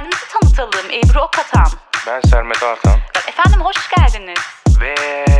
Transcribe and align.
kendimizi 0.00 0.24
tanıtalım. 0.32 0.90
Ebru 0.90 1.20
Okatan. 1.20 1.66
Ben 2.06 2.20
Sermet 2.20 2.62
Artan 2.62 2.98
Efendim 3.28 3.60
hoş 3.60 3.76
geldiniz. 3.96 4.38
ve 4.80 4.94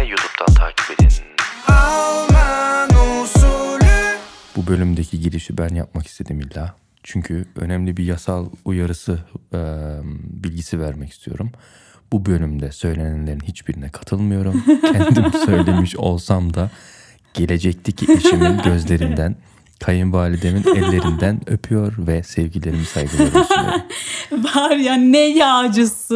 YouTube'dan 0.08 0.54
takip 0.54 0.90
edin. 0.90 1.12
Bu 4.56 4.66
bölümdeki 4.66 5.20
girişi 5.20 5.58
ben 5.58 5.74
yapmak 5.74 6.06
istedim 6.06 6.40
illa. 6.40 6.74
Çünkü 7.02 7.46
önemli 7.56 7.96
bir 7.96 8.04
yasal 8.04 8.46
uyarısı 8.64 9.18
e, 9.54 9.58
bilgisi 10.44 10.80
vermek 10.80 11.12
istiyorum. 11.12 11.52
Bu 12.12 12.26
bölümde 12.26 12.72
söylenenlerin 12.72 13.40
hiçbirine 13.40 13.88
katılmıyorum. 13.88 14.64
Kendim 14.92 15.32
söylemiş 15.32 15.96
olsam 15.96 16.54
da 16.54 16.70
gelecekteki 17.34 18.12
eşimin 18.12 18.62
gözlerinden, 18.62 19.36
kayınvalidemin 19.80 20.62
ellerinden 20.76 21.40
öpüyor 21.46 21.92
ve 21.98 22.22
sevgilerimi 22.22 22.84
saygılarımı 22.84 23.44
sunuyorum. 23.44 23.80
Var 24.54 24.76
ya 24.76 24.94
ne 24.94 25.18
yağcısı. 25.18 26.14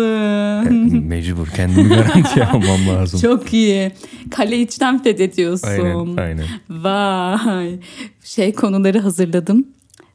Mecbur 1.03 1.49
kendimi 1.49 1.89
garantiye 1.89 2.47
almam 2.53 2.89
lazım. 2.89 3.21
Çok 3.21 3.53
iyi. 3.53 3.93
Kale 4.31 4.61
içten 4.61 5.03
fethediyorsun. 5.03 6.17
Aynen, 6.17 6.17
aynen. 6.17 6.47
Vay. 6.71 7.79
Şey 8.25 8.53
konuları 8.53 8.99
hazırladım. 8.99 9.67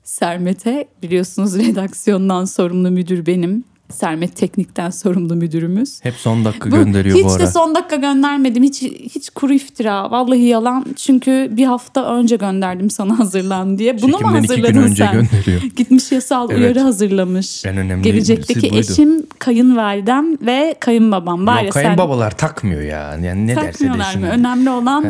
Sermet'e 0.03 0.87
biliyorsunuz 1.03 1.57
redaksiyondan 1.57 2.45
sorumlu 2.45 2.91
müdür 2.91 3.25
benim. 3.25 3.63
Sermet 3.93 4.35
Teknik'ten 4.35 4.89
sorumlu 4.89 5.35
müdürümüz. 5.35 5.99
Hep 6.03 6.13
son 6.13 6.45
dakika 6.45 6.71
Bu- 6.71 6.75
gönderiyor 6.75 7.17
hiç 7.17 7.25
bu 7.25 7.31
ara. 7.31 7.39
de 7.39 7.47
son 7.47 7.75
dakika 7.75 7.95
göndermedim. 7.95 8.63
Hiç 8.63 8.81
hiç 8.83 9.29
kuru 9.29 9.53
iftira. 9.53 10.11
Vallahi 10.11 10.41
yalan. 10.45 10.85
Çünkü 10.95 11.47
bir 11.51 11.65
hafta 11.65 12.15
önce 12.15 12.35
gönderdim 12.35 12.89
sana 12.89 13.19
hazırlan 13.19 13.77
diye. 13.77 14.01
Bunu 14.01 14.11
mu 14.11 14.17
Çekimden 14.17 14.43
iki 14.43 14.47
gün 14.55 14.63
hazırladın 14.63 14.83
önce 14.91 15.03
sen? 15.05 15.13
gönderiyor. 15.13 15.61
Gitmiş 15.75 16.11
yasal 16.11 16.47
Evet. 16.51 16.59
uyarı 16.61 16.79
hazırlamış. 16.79 17.65
En 17.65 17.77
önemli 17.77 18.03
Gelecekteki 18.03 18.61
buydu. 18.71 18.75
eşim, 18.91 19.25
kayınvalidem 19.39 20.45
ve 20.45 20.75
kayınbabam. 20.79 21.47
Var 21.47 21.55
Yok 21.57 21.65
ya 21.65 21.71
sen 21.71 21.83
kayınbabalar 21.83 22.37
takmıyor 22.37 22.81
ya. 22.81 23.17
Yani 23.23 23.47
ne 23.47 23.55
derse 23.55 23.71
takmıyorlar 23.71 24.07
desin. 24.07 24.21
mı? 24.21 24.27
Önemli 24.27 24.69
olan 24.69 25.03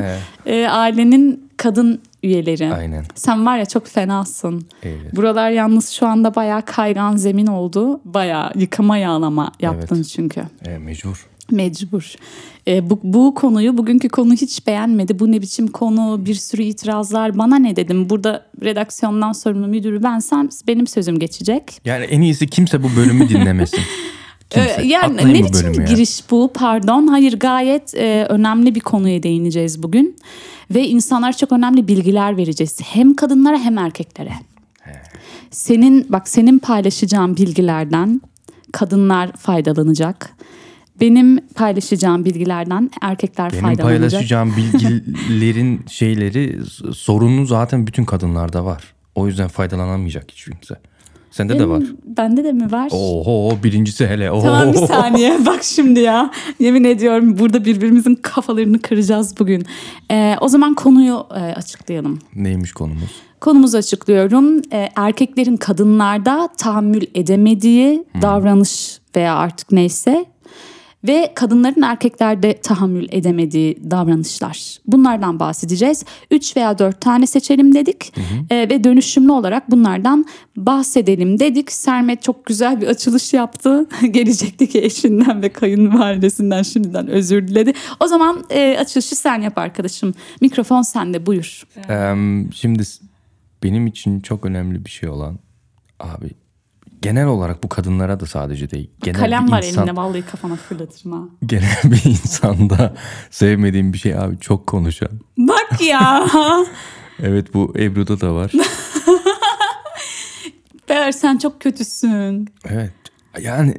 He. 0.46 0.52
e, 0.56 0.68
ailenin 0.68 1.50
kadın 1.58 2.00
üyeleri. 2.24 2.74
Aynen. 2.74 3.06
Sen 3.16 3.46
var 3.46 3.58
ya 3.58 3.66
çok 3.66 3.88
fenasın. 3.88 4.66
Evet. 4.84 5.16
Buralar 5.16 5.52
yalnız 5.52 5.90
şu 5.90 6.08
anda 6.08 6.36
bayağı 6.36 6.62
kaygan 6.66 7.16
zemin 7.18 7.48
oldu. 7.48 8.02
Bayağı 8.06 8.52
yıkama 8.56 8.98
yağlama 8.98 9.52
yaptın 9.60 9.96
Evet. 9.96 10.08
çünkü. 10.16 10.42
E, 10.66 10.78
mecbur. 10.78 11.28
Mecbur. 11.52 12.16
E, 12.68 12.90
bu, 12.90 13.00
bu 13.04 13.34
konuyu 13.36 13.78
bugünkü 13.78 14.10
konu 14.10 14.34
hiç 14.34 14.68
beğenmedi. 14.68 15.20
Bu 15.20 15.32
ne 15.32 15.42
biçim 15.42 15.68
konu 15.68 16.26
bir 16.26 16.36
sürü 16.36 16.62
itirazlar 16.64 17.38
bana 17.38 17.56
ne 17.56 17.76
dedim. 17.76 18.10
Burada 18.10 18.46
redaksiyondan 18.62 19.32
sorumlu 19.32 19.68
müdürü 19.68 20.04
bensem 20.04 20.50
benim 20.68 20.88
sözüm 20.88 21.20
geçecek. 21.20 21.82
Yani 21.86 22.06
en 22.06 22.22
iyisi 22.22 22.48
kimse 22.48 22.84
bu 22.84 22.88
bölümü 22.98 23.30
dinlemesin. 23.30 23.80
Kimse. 24.50 24.76
Ee, 24.82 24.86
yani 24.86 25.14
Atlayın 25.20 25.44
ne 25.44 25.48
biçim 25.48 25.74
bir 25.74 25.80
ya. 25.80 25.86
giriş 25.86 26.32
bu 26.32 26.52
pardon. 26.54 27.08
Hayır 27.08 27.40
gayet 27.40 27.96
e, 27.96 28.26
önemli 28.30 28.76
bir 28.76 28.80
konuya 28.80 29.24
değineceğiz 29.24 29.84
bugün. 29.84 30.18
Ve 30.72 30.88
insanlar 30.88 31.38
çok 31.38 31.52
önemli 31.52 31.88
bilgiler 31.88 32.38
vereceğiz. 32.38 32.80
Hem 32.84 33.16
kadınlara 33.16 33.58
hem 33.58 33.78
erkeklere. 33.78 34.34
Senin 35.52 36.06
bak 36.10 36.28
senin 36.30 36.60
paylaşacağın 36.60 37.38
bilgilerden 37.38 38.22
kadınlar 38.72 39.32
faydalanacak. 39.38 40.30
Benim 41.02 41.40
paylaşacağım 41.56 42.26
bilgilerden 42.26 42.92
erkekler 43.02 43.52
Benim 43.52 43.64
faydalanacak. 43.64 44.12
paylaşacağım 44.12 44.54
bilgilerin 44.58 45.82
şeyleri 45.88 46.60
sorunu 46.94 47.46
zaten 47.46 47.88
bütün 47.88 48.06
kadınlarda 48.06 48.66
var. 48.66 48.84
O 49.16 49.28
yüzden 49.28 49.48
faydalanamayacak 49.48 50.32
hiç 50.32 50.46
kimse. 50.46 50.76
Sende 51.32 51.60
de 51.60 51.70
var. 51.70 51.84
Bende 52.18 52.44
de 52.44 52.54
mi 52.54 52.72
var? 52.72 52.90
Oho 52.92 53.58
birincisi 53.64 54.08
hele. 54.08 54.32
Oho. 54.32 54.42
Tamam 54.42 54.74
bir 54.74 54.78
saniye 54.78 55.38
bak 55.46 55.64
şimdi 55.64 56.00
ya 56.00 56.32
yemin 56.60 56.84
ediyorum 56.84 57.40
burada 57.40 57.66
birbirimizin 57.66 58.16
kafalarını 58.16 58.80
kıracağız 58.82 59.40
bugün. 59.40 59.66
Ee, 60.12 60.36
o 60.42 60.48
zaman 60.48 60.76
konuyu 60.76 61.26
e, 61.32 61.40
açıklayalım. 61.40 62.20
Neymiş 62.36 62.72
konumuz? 62.72 63.10
Konumuzu 63.42 63.78
açıklıyorum. 63.78 64.62
Ee, 64.74 64.90
erkeklerin 64.96 65.58
kadınlarda 65.58 66.50
tahammül 66.58 67.04
edemediği 67.16 68.04
davranış 68.22 69.00
veya 69.16 69.36
artık 69.36 69.72
neyse 69.72 70.26
ve 71.08 71.32
kadınların 71.36 71.82
erkeklerde 71.82 72.58
tahammül 72.62 73.08
edemediği 73.12 73.92
davranışlar. 73.92 74.78
Bunlardan 74.88 75.40
bahsedeceğiz. 75.40 76.06
3 76.32 76.58
veya 76.58 76.80
4 76.80 77.02
tane 77.02 77.28
seçelim 77.28 77.76
dedik 77.76 78.14
Ee, 78.50 78.56
ve 78.70 78.84
dönüşümlü 78.84 79.32
olarak 79.32 79.72
bunlardan 79.72 80.26
bahsedelim 80.58 81.40
dedik. 81.40 81.72
Sermet 81.72 82.24
çok 82.24 82.46
güzel 82.46 82.82
bir 82.82 82.88
açılış 82.88 83.34
yaptı. 83.34 83.88
Gelecekteki 84.12 84.84
eşinden 84.84 85.42
ve 85.42 85.50
kayınvalidesinden 85.50 86.62
şimdiden 86.64 87.08
özür 87.08 87.48
diledi. 87.48 87.74
O 88.00 88.08
zaman 88.08 88.44
e, 88.50 88.78
açılışı 88.80 89.16
sen 89.16 89.42
yap 89.42 89.58
arkadaşım. 89.58 90.14
Mikrofon 90.42 90.82
sende 90.82 91.26
buyur. 91.26 91.64
Em, 91.90 92.54
şimdi 92.54 92.84
benim 93.64 93.88
için 93.88 94.20
çok 94.20 94.46
önemli 94.46 94.86
bir 94.86 94.90
şey 94.90 95.10
olan 95.10 95.40
abi 96.00 96.30
genel 97.02 97.28
olarak 97.28 97.64
bu 97.64 97.70
kadınlara 97.70 98.20
da 98.20 98.26
sadece 98.26 98.72
değil. 98.72 98.92
Genel 99.04 99.20
Kalem 99.20 99.52
var 99.52 99.64
insan, 99.64 99.84
elimde 99.84 100.02
vallahi 100.02 100.22
kafana 100.22 100.56
fırlatırım 100.56 101.12
ha. 101.12 101.24
Genel 101.46 101.78
bir 101.84 102.06
insanda 102.06 102.96
sevmediğim 103.30 103.94
bir 103.94 103.98
şey 103.98 104.16
abi 104.16 104.40
çok 104.40 104.68
konuşan. 104.68 105.10
Bak 105.38 105.82
ya. 105.82 106.28
Evet 107.24 107.54
bu 107.54 107.74
Ebru'da 107.78 108.22
da 108.22 108.36
var. 108.36 108.52
Ber 110.90 111.12
sen 111.12 111.38
çok 111.38 111.62
kötüsün. 111.62 112.50
Evet 112.66 112.94
yani 113.42 113.74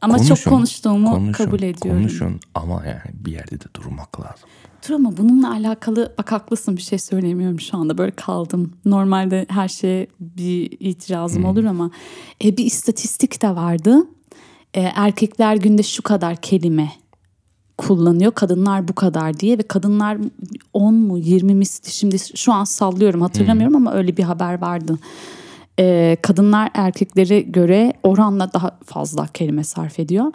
Ama 0.00 0.16
konuşun, 0.16 0.34
çok 0.34 0.52
konuştuğumu 0.52 1.10
konuşun, 1.10 1.44
kabul 1.44 1.62
ediyorum. 1.62 2.00
Konuşun 2.00 2.40
ama 2.54 2.82
yani 2.86 3.14
bir 3.14 3.32
yerde 3.32 3.60
de 3.60 3.64
durmak 3.74 4.20
lazım. 4.20 4.48
Dur 4.88 4.94
ama 4.94 5.16
bununla 5.16 5.52
alakalı 5.52 6.14
bak 6.18 6.32
haklısın 6.32 6.76
bir 6.76 6.82
şey 6.82 6.98
söyleyemiyorum 6.98 7.60
şu 7.60 7.76
anda 7.76 7.98
böyle 7.98 8.10
kaldım. 8.10 8.72
Normalde 8.84 9.46
her 9.48 9.68
şeye 9.68 10.06
bir 10.20 10.70
itirazım 10.80 11.44
olur 11.44 11.64
ama 11.64 11.90
e, 12.44 12.56
bir 12.56 12.64
istatistik 12.64 13.42
de 13.42 13.56
vardı. 13.56 14.06
E, 14.74 14.80
erkekler 14.80 15.56
günde 15.56 15.82
şu 15.82 16.02
kadar 16.02 16.36
kelime 16.36 16.92
kullanıyor 17.78 18.32
kadınlar 18.32 18.88
bu 18.88 18.94
kadar 18.94 19.40
diye 19.40 19.58
ve 19.58 19.62
kadınlar 19.62 20.18
10 20.72 20.94
mu 20.94 21.18
20 21.18 21.54
mi 21.54 21.64
şimdi 21.84 22.16
şu 22.36 22.52
an 22.52 22.64
sallıyorum 22.64 23.22
hatırlamıyorum 23.22 23.76
ama 23.76 23.92
öyle 23.92 24.16
bir 24.16 24.22
haber 24.22 24.60
vardı. 24.60 24.98
Ee, 25.80 26.16
kadınlar 26.22 26.70
erkeklere 26.74 27.40
göre 27.40 27.92
oranla 28.02 28.52
daha 28.52 28.78
fazla 28.84 29.26
kelime 29.26 29.64
sarf 29.64 29.98
ediyor. 29.98 30.32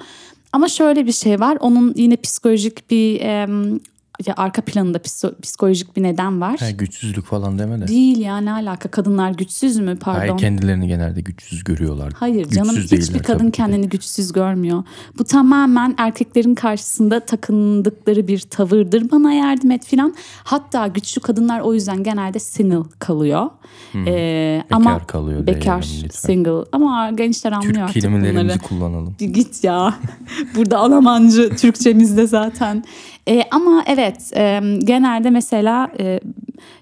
Ama 0.52 0.68
şöyle 0.68 1.06
bir 1.06 1.12
şey 1.12 1.40
var 1.40 1.58
onun 1.62 1.94
yine 1.96 2.16
psikolojik 2.16 2.92
bir 2.92 3.22
em, 3.22 3.80
ya 4.26 4.34
arka 4.38 4.62
planında 4.62 4.98
psiko- 4.98 5.42
psikolojik 5.42 5.98
bir 5.98 6.04
neden 6.04 6.42
var. 6.42 6.60
Ha, 6.60 6.72
güçsüzlük 6.72 7.26
falan 7.26 7.60
deme 7.60 7.82
de. 7.82 7.88
Değil 7.88 8.18
ya 8.20 8.38
ne 8.38 8.52
alaka 8.52 8.92
kadınlar 8.92 9.32
güçsüz 9.32 9.78
mü 9.80 9.98
pardon. 10.02 10.20
Hayır 10.20 10.38
kendilerini 10.38 10.88
genelde 10.88 11.22
güçsüz 11.22 11.64
görüyorlar. 11.64 12.14
Hayır 12.16 12.50
canım 12.50 12.70
Güçsüz 12.76 12.92
hiçbir 12.92 12.98
değiller 13.08 13.24
kadın 13.24 13.38
tabii 13.40 13.52
ki 13.52 13.54
de. 13.54 13.58
kendini 13.58 13.90
güçsüz 13.90 14.32
görmüyor. 14.32 14.84
Bu 15.18 15.24
tamamen 15.24 15.96
erkeklerin 15.98 16.56
karşısında 16.56 17.20
takındıkları 17.20 18.28
bir 18.28 18.40
tavırdır. 18.40 19.12
Bana 19.12 19.34
yardım 19.34 19.72
et 19.72 19.86
filan. 19.86 20.16
Hatta 20.44 20.88
güçlü 20.88 21.22
kadınlar 21.22 21.60
o 21.60 21.74
yüzden 21.74 22.04
genelde 22.04 22.40
single 22.40 22.90
kalıyor. 23.00 23.50
Ee, 23.96 24.64
ama 24.72 25.00
Hmm. 25.00 25.08
kalıyor 25.08 25.48
Bekar, 25.48 25.82
single. 26.12 26.66
Ama 26.72 27.12
gençler 27.12 27.52
anlıyor 27.52 27.74
Türk 27.74 27.84
artık 27.84 27.94
kelimelerimizi 27.94 28.46
bunları. 28.46 28.60
kullanalım. 28.60 29.16
Bir 29.20 29.26
Git 29.34 29.64
ya. 29.64 29.96
Burada 30.56 30.78
Almancı 30.78 31.50
Türkçemizde 31.56 32.28
zaten. 32.28 32.84
Ee, 33.28 33.42
ama 33.52 33.84
evet 33.88 34.32
e, 34.38 34.62
genelde 34.80 35.30
mesela 35.30 35.92
e, 36.00 36.20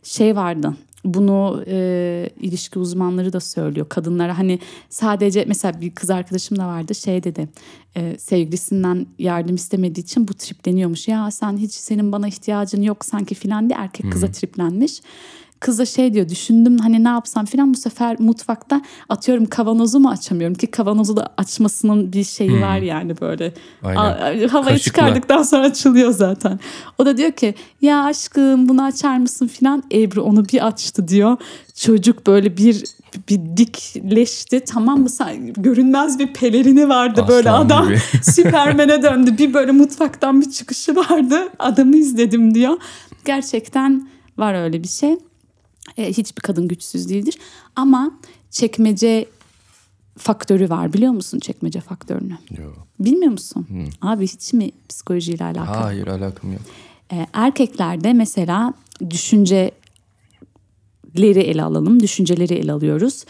şey 0.03 0.35
vardı. 0.35 0.74
Bunu 1.06 1.63
e, 1.68 2.30
ilişki 2.40 2.80
uzmanları 2.80 3.34
da 3.34 3.40
söylüyor 3.40 3.90
kadınlara 3.90 4.38
hani 4.38 4.59
sadece 4.90 5.46
mesela 5.47 5.81
bir 5.81 5.91
kız 5.96 6.09
arkadaşım 6.09 6.57
da 6.57 6.68
vardı 6.68 6.95
şey 6.95 7.24
dedi 7.24 7.48
e, 7.95 8.18
sevgilisinden 8.18 9.06
yardım 9.19 9.56
istemediği 9.56 10.01
için 10.01 10.27
bu 10.27 10.33
tripleniyormuş 10.33 11.07
ya 11.07 11.31
sen 11.31 11.57
hiç 11.57 11.71
senin 11.74 12.12
bana 12.12 12.27
ihtiyacın 12.27 12.81
yok 12.81 13.06
sanki 13.06 13.36
filan 13.36 13.69
diye 13.69 13.80
erkek 13.80 14.12
kıza 14.12 14.27
triplenmiş 14.31 15.01
Kız 15.62 15.80
da 15.80 15.86
şey 15.86 16.13
diyor 16.13 16.30
düşündüm 16.30 16.78
hani 16.78 17.04
ne 17.04 17.08
yapsam 17.08 17.46
filan 17.46 17.74
bu 17.74 17.78
sefer 17.78 18.19
mutfakta 18.19 18.81
atıyorum 19.10 19.46
kavanozu 19.46 20.00
mu 20.00 20.10
açamıyorum 20.10 20.56
ki 20.56 20.68
kavanozu 20.68 21.18
da 21.18 21.34
açmasının 21.38 22.13
bir 22.13 22.24
şeyi 22.24 22.62
var 22.62 22.78
yani 22.78 23.22
böyle. 23.22 23.54
Aynen. 23.84 24.48
Havayı 24.48 24.48
Kaşıkla. 24.48 24.80
çıkardıktan 24.80 25.44
sonra 25.44 25.66
açılıyor 25.66 26.12
zaten. 26.12 26.60
O 26.98 27.06
da 27.06 27.18
diyor 27.18 27.31
ki 27.31 27.56
ya 27.81 28.04
aşkım 28.04 28.69
bunu 28.69 28.84
açar 28.84 29.18
mısın 29.18 29.48
filan 29.48 29.84
Ebru 29.94 30.24
onu 30.24 30.46
bir 30.46 30.68
açtı 30.68 31.08
diyor. 31.08 31.38
Çocuk 31.75 32.28
böyle 32.28 32.57
bir 32.57 32.84
bir 33.30 33.57
dikleşti 33.57 34.60
tamam 34.60 35.02
mı 35.02 35.10
sen 35.10 35.54
görünmez 35.54 36.19
bir 36.19 36.34
pelerini 36.34 36.90
vardı 36.90 37.25
böyle 37.28 37.52
Aslan 37.52 37.66
adam 37.66 37.88
gibi. 37.88 38.00
Süpermen'e 38.24 39.04
döndü 39.04 39.38
bir 39.38 39.54
böyle 39.54 39.72
mutfaktan 39.72 40.42
bir 40.42 40.52
çıkışı 40.52 40.96
vardı 40.96 41.50
adamı 41.60 41.98
izledim 41.98 42.56
diyor 42.56 42.78
gerçekten 43.25 44.07
var 44.38 44.64
öyle 44.64 44.84
bir 44.84 44.88
şey 44.88 45.18
E, 45.98 46.14
hiçbir 46.14 46.42
kadın 46.42 46.68
güçsüz 46.68 47.10
değildir 47.10 47.38
ama 47.76 48.12
çekmece 48.52 49.26
faktörü 50.18 50.70
var 50.70 50.94
biliyor 50.94 51.12
musun 51.12 51.40
çekmece 51.40 51.82
faktörünü? 51.82 52.38
Yok. 52.58 52.88
Bilmiyor 53.00 53.32
musun? 53.32 53.68
Abi 54.02 54.28
hiç 54.28 54.54
mi 54.54 54.72
psikolojiyle 54.90 55.44
alakalı? 55.44 55.84
Hayır 55.84 56.08
alakam 56.08 56.54
yok. 56.54 56.62
Ee, 57.14 57.28
erkeklerde 57.34 58.14
mesela 58.14 58.74
düşünceleri 59.10 59.72
ele 61.40 61.64
alalım. 61.64 62.00
Düşünceleri 62.00 62.54
ele 62.54 62.72
alıyoruz. 62.72 63.26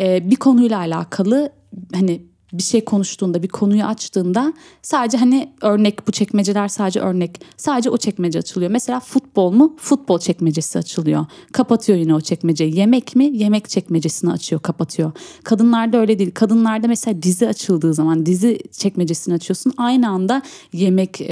Ee, 0.00 0.30
bir 0.30 0.36
konuyla 0.36 0.78
alakalı 0.78 1.52
hani 1.94 2.22
bir 2.52 2.62
şey 2.62 2.84
konuştuğunda, 2.84 3.42
bir 3.42 3.48
konuyu 3.48 3.84
açtığında 3.84 4.52
sadece 4.82 5.18
hani 5.18 5.52
örnek 5.60 6.08
bu 6.08 6.12
çekmeceler 6.12 6.68
sadece 6.68 7.00
örnek. 7.00 7.40
Sadece 7.56 7.90
o 7.90 7.96
çekmece 7.96 8.38
açılıyor. 8.38 8.70
Mesela 8.70 9.00
futbol 9.00 9.50
mu? 9.52 9.76
Futbol 9.78 10.18
çekmecesi 10.18 10.78
açılıyor. 10.78 11.26
Kapatıyor 11.52 11.98
yine 11.98 12.14
o 12.14 12.20
çekmeceyi. 12.20 12.78
Yemek 12.78 13.16
mi? 13.16 13.30
Yemek 13.32 13.68
çekmecesini 13.68 14.32
açıyor, 14.32 14.60
kapatıyor. 14.62 15.12
Kadınlarda 15.44 15.98
öyle 15.98 16.18
değil. 16.18 16.30
Kadınlarda 16.34 16.88
mesela 16.88 17.22
dizi 17.22 17.48
açıldığı 17.48 17.94
zaman 17.94 18.26
dizi 18.26 18.58
çekmecesini 18.72 19.34
açıyorsun. 19.34 19.72
Aynı 19.76 20.08
anda 20.08 20.42
yemek 20.72 21.20
e, 21.20 21.26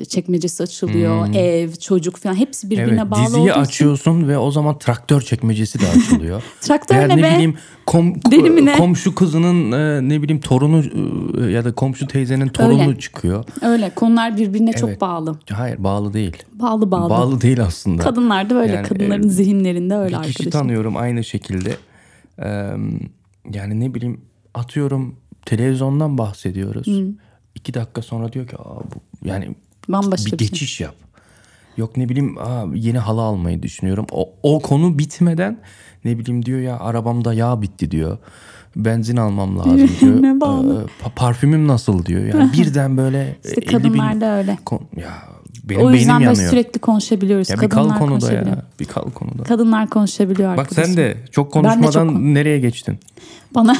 e, 0.00 0.04
çekmecesi 0.04 0.62
açılıyor. 0.62 1.34
Ev, 1.34 1.72
çocuk 1.72 2.16
falan 2.16 2.34
hepsi 2.34 2.70
birbirine 2.70 2.90
Hmm. 2.90 2.98
Evet 2.98 3.10
bağlı 3.10 3.26
diziyi 3.26 3.50
için- 3.50 3.60
açıyorsun 3.60 4.28
ve 4.28 4.38
o 4.38 4.50
zaman 4.50 4.78
traktör 4.78 5.20
çekmecesi 5.20 5.80
de 5.80 5.84
açılıyor. 5.88 6.42
Traktör 6.60 6.96
Veya 6.96 7.06
ne 7.06 7.16
be? 7.16 7.22
bileyim 7.34 7.54
kom, 7.86 8.14
Deli 8.30 8.50
mi 8.50 8.64
ne? 8.64 8.76
komşu 8.76 9.14
kızının 9.14 9.72
e, 9.72 10.08
ne 10.08 10.22
bileyim 10.22 10.33
torunu 10.40 10.82
e, 11.46 11.50
ya 11.50 11.64
da 11.64 11.74
komşu 11.74 12.06
teyzenin 12.06 12.48
torunu 12.48 12.82
Öyle. 12.88 12.98
çıkıyor. 12.98 13.44
Öyle 13.62 13.90
konular 13.94 14.36
birbirine 14.36 14.70
Evet. 14.70 14.80
çok 14.80 15.00
bağlı. 15.00 15.38
Hayır 15.52 15.84
bağlı 15.84 16.12
değil. 16.12 16.36
Bağlı 16.52 16.90
bağlı. 16.90 17.10
Bağlı 17.10 17.40
değil 17.40 17.62
aslında. 17.62 18.02
Kadınlarda 18.02 18.54
öyle. 18.54 18.72
Yani, 18.72 18.88
Kadınların 18.88 19.28
e, 19.28 19.32
zihinlerinde 19.32 19.94
öyle 19.96 20.16
bir 20.18 20.22
kişi 20.22 20.28
arkadaşım. 20.30 20.50
tanıyorum 20.50 20.96
aynı 20.96 21.24
şekilde. 21.24 21.76
Ee, 22.38 22.70
yani 23.52 23.80
ne 23.80 23.94
bileyim 23.94 24.20
atıyorum 24.54 25.16
televizyondan 25.46 26.18
bahsediyoruz. 26.18 26.86
İki 27.54 27.74
dakika 27.74 28.02
sonra 28.02 28.32
diyor 28.32 28.46
ki 28.46 28.56
Aa, 28.58 28.80
bu, 28.80 29.26
yani 29.28 29.54
Bambaşka 29.88 30.26
bir 30.26 30.32
bir 30.32 30.38
şey. 30.38 30.48
geçiş 30.48 30.80
yap. 30.80 30.94
Yok 31.76 31.96
ne 31.96 32.08
bileyim 32.08 32.38
Aa, 32.38 32.64
yeni 32.74 32.98
halı 32.98 33.22
almayı 33.22 33.62
düşünüyorum. 33.62 34.06
O, 34.12 34.32
o 34.42 34.60
konu 34.60 34.98
bitmeden 34.98 35.58
ne 36.04 36.18
bileyim 36.18 36.44
diyor 36.44 36.60
ya 36.60 36.78
arabamda 36.78 37.34
yağ 37.34 37.62
bitti 37.62 37.90
diyor. 37.90 38.18
Benzin 38.76 39.16
almam 39.16 39.58
lazım 39.58 39.90
diyor. 40.00 40.22
Ne 40.22 40.40
bağlı. 40.40 40.84
Ee, 41.00 41.04
pa- 41.04 41.14
parfümüm 41.16 41.68
nasıl 41.68 42.06
diyor. 42.06 42.24
Yani 42.24 42.52
birden 42.58 42.96
böyle 42.96 43.36
İşte 43.44 43.60
50 43.60 43.66
bin- 43.66 43.72
kadınlarda 43.72 44.36
öyle. 44.38 44.58
Kon- 44.64 44.82
ya 44.96 45.10
benim 45.64 45.86
o 45.86 45.90
yüzden 45.92 46.14
böyle 46.20 46.24
yanıyor. 46.30 46.50
sürekli 46.50 46.78
konuşabiliyoruz. 46.80 47.50
ya 47.50 47.56
bir 47.56 47.68
kal 47.68 47.68
Kadınlar 47.68 47.98
konuda 47.98 48.32
ya. 48.32 48.64
Bir 48.80 48.84
kal 48.84 49.10
konuda. 49.10 49.42
Kadınlar 49.42 49.88
konuşabiliyor 49.90 50.52
Bak 50.52 50.58
arkadaşım. 50.58 50.84
sen 50.94 50.96
de 50.96 51.16
çok 51.30 51.54
Ben 51.54 51.64
de 51.64 51.68
çok 51.68 51.82
konuşmadan 51.82 52.34
nereye 52.34 52.58
geçtin? 52.58 52.98
Bana 53.54 53.76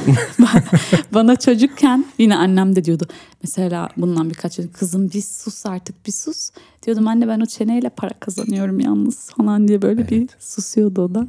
bana 1.15 1.37
çocukken 1.37 2.05
yine 2.19 2.37
annem 2.37 2.77
de 2.77 2.85
diyordu. 2.85 3.05
Mesela 3.43 3.89
bundan 3.97 4.31
birkaç 4.31 4.59
yıl 4.59 4.69
kızım 4.69 5.11
bir 5.11 5.21
sus 5.23 5.67
artık 5.67 6.07
bir 6.07 6.13
sus. 6.13 6.51
Diyordum 6.87 7.09
anne 7.09 7.29
ben 7.29 7.41
o 7.41 7.47
çeneyle 7.47 7.89
para 7.89 8.11
kazanıyorum 8.21 8.81
yalnız 8.81 9.31
falan 9.31 9.69
diye 9.69 9.83
böyle 9.83 10.09
bir 10.09 10.29
susuyordu 10.41 11.03
o 11.03 11.15
da. 11.15 11.27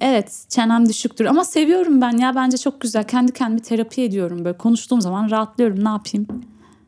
Evet 0.00 0.44
çenem 0.48 0.88
düşüktür 0.88 1.24
ama 1.24 1.44
seviyorum 1.44 2.00
ben 2.00 2.16
ya 2.16 2.34
bence 2.34 2.56
çok 2.56 2.80
güzel. 2.80 3.04
Kendi 3.04 3.32
kendimi 3.32 3.60
terapi 3.62 4.02
ediyorum 4.02 4.44
böyle 4.44 4.58
konuştuğum 4.58 5.00
zaman 5.00 5.30
rahatlıyorum 5.30 5.84
ne 5.84 5.88
yapayım. 5.88 6.26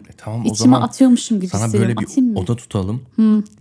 E, 0.08 0.12
tamam 0.16 0.40
o 0.40 0.44
İçime 0.44 0.56
zaman 0.56 0.80
atıyormuşum 0.80 1.40
gibi 1.40 1.48
sana 1.48 1.72
böyle 1.72 1.96
bir 1.96 2.02
Atayım 2.02 2.32
mı? 2.32 2.38
oda 2.38 2.56
tutalım. 2.56 3.02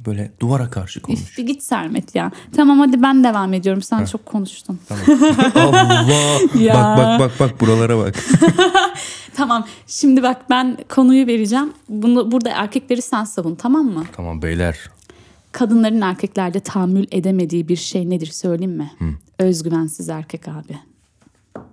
Böyle 0.06 0.32
duvara 0.40 0.70
karşı 0.70 1.02
konuş. 1.02 1.20
Üf, 1.22 1.38
bir 1.38 1.46
git 1.48 1.64
Sermet 1.64 2.16
ya. 2.16 2.32
Tamam 2.56 2.80
hadi 2.80 3.02
ben 3.02 3.24
devam 3.24 3.54
ediyorum. 3.54 3.82
Sen 3.82 4.06
çok 4.06 4.26
konuştun. 4.26 4.80
Allah. 5.56 6.06
Ya. 6.60 6.74
Bak 6.76 6.98
bak 6.98 7.20
bak 7.20 7.32
bak 7.40 7.62
buralara 7.62 7.98
bak. 7.98 8.16
Tamam. 9.36 9.66
Şimdi 9.88 10.24
bak 10.24 10.50
ben 10.50 10.78
konuyu 10.90 11.28
vereceğim. 11.28 11.74
Bunu 11.90 12.32
burada 12.32 12.50
erkekleri 12.50 13.02
sen 13.02 13.24
savun 13.24 13.56
tamam 13.56 13.86
mı? 13.86 14.04
tamam 14.16 14.42
beyler. 14.42 14.80
Kadınların 15.56 16.02
erkeklerde 16.02 16.60
tahammül 16.60 17.06
edemediği 17.12 17.68
bir 17.68 17.76
şey 17.76 18.10
nedir 18.10 18.28
söyleyeyim 18.28 18.78
mi? 18.78 18.92
Özgüvensiz 19.40 20.10
erkek 20.10 20.48
abi. 20.48 20.80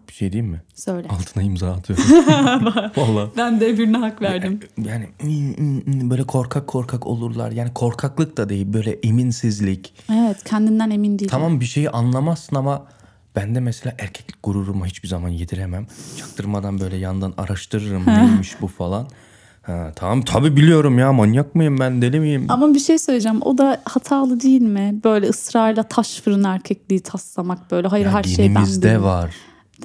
Bir 0.09 0.13
şey 0.13 0.33
diyeyim 0.33 0.53
mi? 0.53 0.63
Söyle. 0.75 1.09
Altına 1.09 1.43
imza 1.43 1.73
atıyorum. 1.73 2.05
Vallahi. 2.97 3.31
Ben 3.37 3.61
de 3.61 3.79
birine 3.79 3.97
hak 3.97 4.23
verdim. 4.23 4.61
Yani 4.79 5.09
böyle 6.11 6.25
korkak 6.25 6.67
korkak 6.67 7.07
olurlar. 7.07 7.53
Yani 7.53 7.75
korkaklık 7.75 8.37
da 8.37 8.49
değil 8.49 8.73
böyle 8.73 8.93
eminsizlik. 8.93 9.95
Evet 10.13 10.45
kendinden 10.45 10.91
emin 10.91 11.19
değil. 11.19 11.31
Tamam 11.31 11.61
bir 11.61 11.65
şeyi 11.67 11.91
anlamazsın 11.91 12.57
ama 12.57 12.87
ben 13.37 13.55
de 13.55 13.61
mesela 13.61 13.95
erkeklik 13.99 14.43
gururumu 14.43 14.87
hiçbir 14.87 15.09
zaman 15.09 15.29
yediremem. 15.29 15.87
Çaktırmadan 16.19 16.81
böyle 16.81 16.97
yandan 16.97 17.35
araştırırım 17.37 18.07
neymiş 18.07 18.61
bu 18.61 18.67
falan. 18.67 19.09
Ha, 19.63 19.93
tamam 19.97 20.23
tabii 20.23 20.57
biliyorum 20.57 20.99
ya 20.99 21.13
manyak 21.13 21.55
mıyım 21.55 21.79
ben 21.81 22.03
deli 22.03 22.21
miyim? 22.21 22.47
Ama 22.49 22.75
bir 22.75 22.79
şey 22.81 22.99
söyleyeceğim. 22.99 23.43
O 23.43 23.59
da 23.59 23.83
hatalı 23.85 24.41
değil 24.41 24.61
mi? 24.63 25.01
Böyle 25.05 25.29
ısrarla 25.29 25.83
taş 25.83 26.21
fırın 26.21 26.45
erkekliği 26.45 27.01
taslamak 27.01 27.71
böyle. 27.71 27.89
Hayır 27.89 28.07
Ya 28.07 28.13
her 28.13 28.23
şey 28.23 28.39
ben 28.47 28.55
genimizde 28.55 29.03
var. 29.03 29.35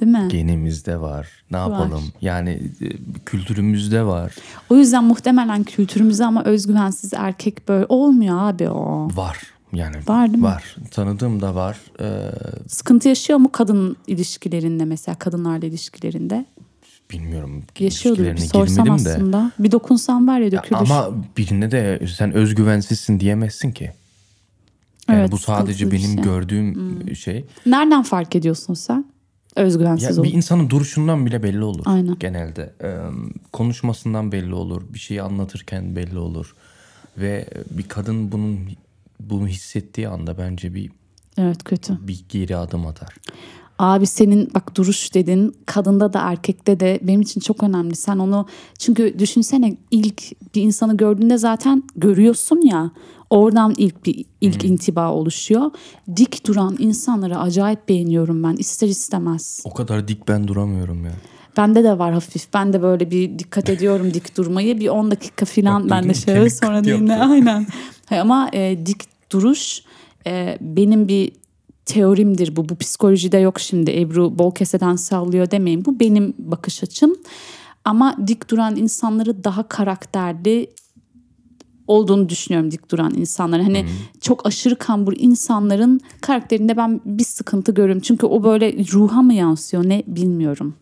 Değil 0.00 0.12
mi? 0.12 0.28
Genimizde 0.28 1.00
var. 1.00 1.28
Ne 1.50 1.56
yapalım? 1.56 2.02
Yani 2.20 2.50
e, 2.50 2.86
kültürümüzde 3.26 4.02
var. 4.04 4.34
O 4.70 4.76
yüzden 4.76 5.04
muhtemelen 5.04 5.64
kültürümüzde 5.64 6.24
ama 6.24 6.44
özgüvensiz 6.44 7.14
erkek 7.14 7.68
böyle 7.68 7.86
olmuyor 7.88 8.36
abi 8.40 8.68
o. 8.68 9.08
Var. 9.14 9.38
Yani 9.72 9.96
Var 10.08 10.26
değil 10.26 10.38
mi? 10.38 10.44
Var. 10.44 10.76
Tanıdığım 10.90 11.40
da 11.40 11.54
var. 11.54 11.78
Ee, 12.00 12.30
Sıkıntı 12.68 13.08
yaşıyor 13.08 13.38
mu 13.38 13.52
kadın 13.52 13.96
ilişkilerinde 14.06 14.84
mesela 14.84 15.14
kadınlarla 15.18 15.66
ilişkilerinde? 15.66 16.46
Bilmiyorum. 17.10 17.62
Yaşıyordur. 17.78 18.24
Bir 18.24 18.36
sorsam 18.36 18.86
de. 18.86 18.92
aslında. 18.92 19.52
Bir 19.58 19.70
dokunsam 19.72 20.28
var 20.28 20.40
ya 20.40 20.52
dökülür. 20.52 20.76
ama 20.80 21.10
birine 21.36 21.70
de 21.70 22.00
sen 22.16 22.32
özgüvensizsin 22.32 23.20
diyemezsin 23.20 23.70
ki. 23.72 23.90
Yani 25.08 25.18
Evet, 25.20 25.32
bu 25.32 25.38
sadece 25.38 25.90
benim 25.90 26.14
şey. 26.14 26.22
gördüğüm 26.24 27.16
şey. 27.16 27.44
Nereden 27.66 28.02
fark 28.02 28.36
ediyorsun 28.36 28.74
sen? 28.74 29.04
Özgüvensiz 29.56 30.16
Ya 30.16 30.22
ol. 30.22 30.24
bir 30.26 30.32
insanın 30.32 30.70
duruşundan 30.70 31.26
bile 31.26 31.42
belli 31.42 31.64
olur. 31.64 31.82
Aynen. 31.86 32.18
Genelde 32.18 32.72
Ee, 32.82 32.96
konuşmasından 33.52 34.32
belli 34.32 34.54
olur. 34.54 34.82
Bir 34.94 34.98
şeyi 34.98 35.22
anlatırken 35.22 35.96
belli 35.96 36.18
olur. 36.18 36.54
Ve 37.18 37.48
bir 37.70 37.82
kadın 37.88 38.32
bunun 38.32 38.58
bunu 39.20 39.48
hissettiği 39.48 40.08
anda 40.08 40.38
bence 40.38 40.74
bir 40.74 40.90
Evet 41.38 41.64
kötü. 41.64 41.98
bir 42.08 42.24
geri 42.28 42.56
adım 42.56 42.86
atar. 42.86 43.14
Abi 43.78 44.06
senin 44.06 44.50
bak 44.54 44.76
duruş 44.76 45.14
dedin 45.14 45.56
kadında 45.66 46.12
da 46.12 46.20
erkekte 46.20 46.80
de 46.80 46.98
benim 47.02 47.20
için 47.20 47.40
çok 47.40 47.62
önemli. 47.62 47.96
Sen 47.96 48.18
onu 48.18 48.46
çünkü 48.78 49.18
düşünsene 49.18 49.76
ilk 49.90 50.22
bir 50.54 50.62
insanı 50.62 50.96
gördüğünde 50.96 51.38
zaten 51.38 51.82
görüyorsun 51.96 52.60
ya 52.60 52.90
oradan 53.30 53.74
ilk 53.76 54.06
bir 54.06 54.24
ilk 54.40 54.64
intiba 54.64 55.12
oluşuyor. 55.12 55.70
Dik 56.16 56.46
duran 56.46 56.76
insanları 56.78 57.38
acayip 57.38 57.88
beğeniyorum 57.88 58.42
ben 58.42 58.56
ister 58.56 58.88
istemez. 58.88 59.62
O 59.64 59.74
kadar 59.74 60.08
dik 60.08 60.28
ben 60.28 60.48
duramıyorum 60.48 61.04
ya. 61.04 61.12
Bende 61.56 61.84
de 61.84 61.98
var 61.98 62.12
hafif. 62.12 62.54
Ben 62.54 62.72
de 62.72 62.82
böyle 62.82 63.10
bir 63.10 63.38
dikkat 63.38 63.70
ediyorum 63.70 64.14
dik 64.14 64.36
durmayı. 64.36 64.80
Bir 64.80 64.88
10 64.88 65.10
dakika 65.10 65.46
falan 65.46 65.90
ben 65.90 66.08
de 66.08 66.12
Kemik 66.12 66.52
sonra 66.52 66.76
yaptı. 66.76 67.14
Aynen. 67.14 67.66
Ama 68.10 68.50
e, 68.52 68.86
dik 68.86 69.02
duruş 69.32 69.82
e, 70.26 70.58
benim 70.60 71.08
bir 71.08 71.32
teorimdir 71.88 72.56
bu. 72.56 72.68
Bu 72.68 72.76
psikolojide 72.76 73.38
yok 73.38 73.60
şimdi. 73.60 74.00
Ebru 74.00 74.38
bol 74.38 74.54
keseden 74.54 74.96
sallıyor 74.96 75.50
demeyin. 75.50 75.84
Bu 75.84 76.00
benim 76.00 76.34
bakış 76.38 76.82
açım. 76.82 77.16
Ama 77.84 78.16
dik 78.26 78.50
duran 78.50 78.76
insanları 78.76 79.44
daha 79.44 79.68
karakterli 79.68 80.70
olduğunu 81.86 82.28
düşünüyorum 82.28 82.70
dik 82.70 82.90
duran 82.90 83.14
insanların. 83.14 83.62
Hani 83.62 83.86
çok 84.20 84.46
aşırı 84.46 84.76
kambur 84.76 85.14
insanların 85.16 86.00
karakterinde 86.20 86.76
ben 86.76 87.00
bir 87.04 87.24
sıkıntı 87.24 87.72
görüyorum. 87.72 88.02
Çünkü 88.02 88.26
o 88.26 88.44
böyle 88.44 88.72
ruha 88.92 89.22
mı 89.22 89.34
yansıyor 89.34 89.84
ne 89.88 90.02
bilmiyorum. 90.06 90.74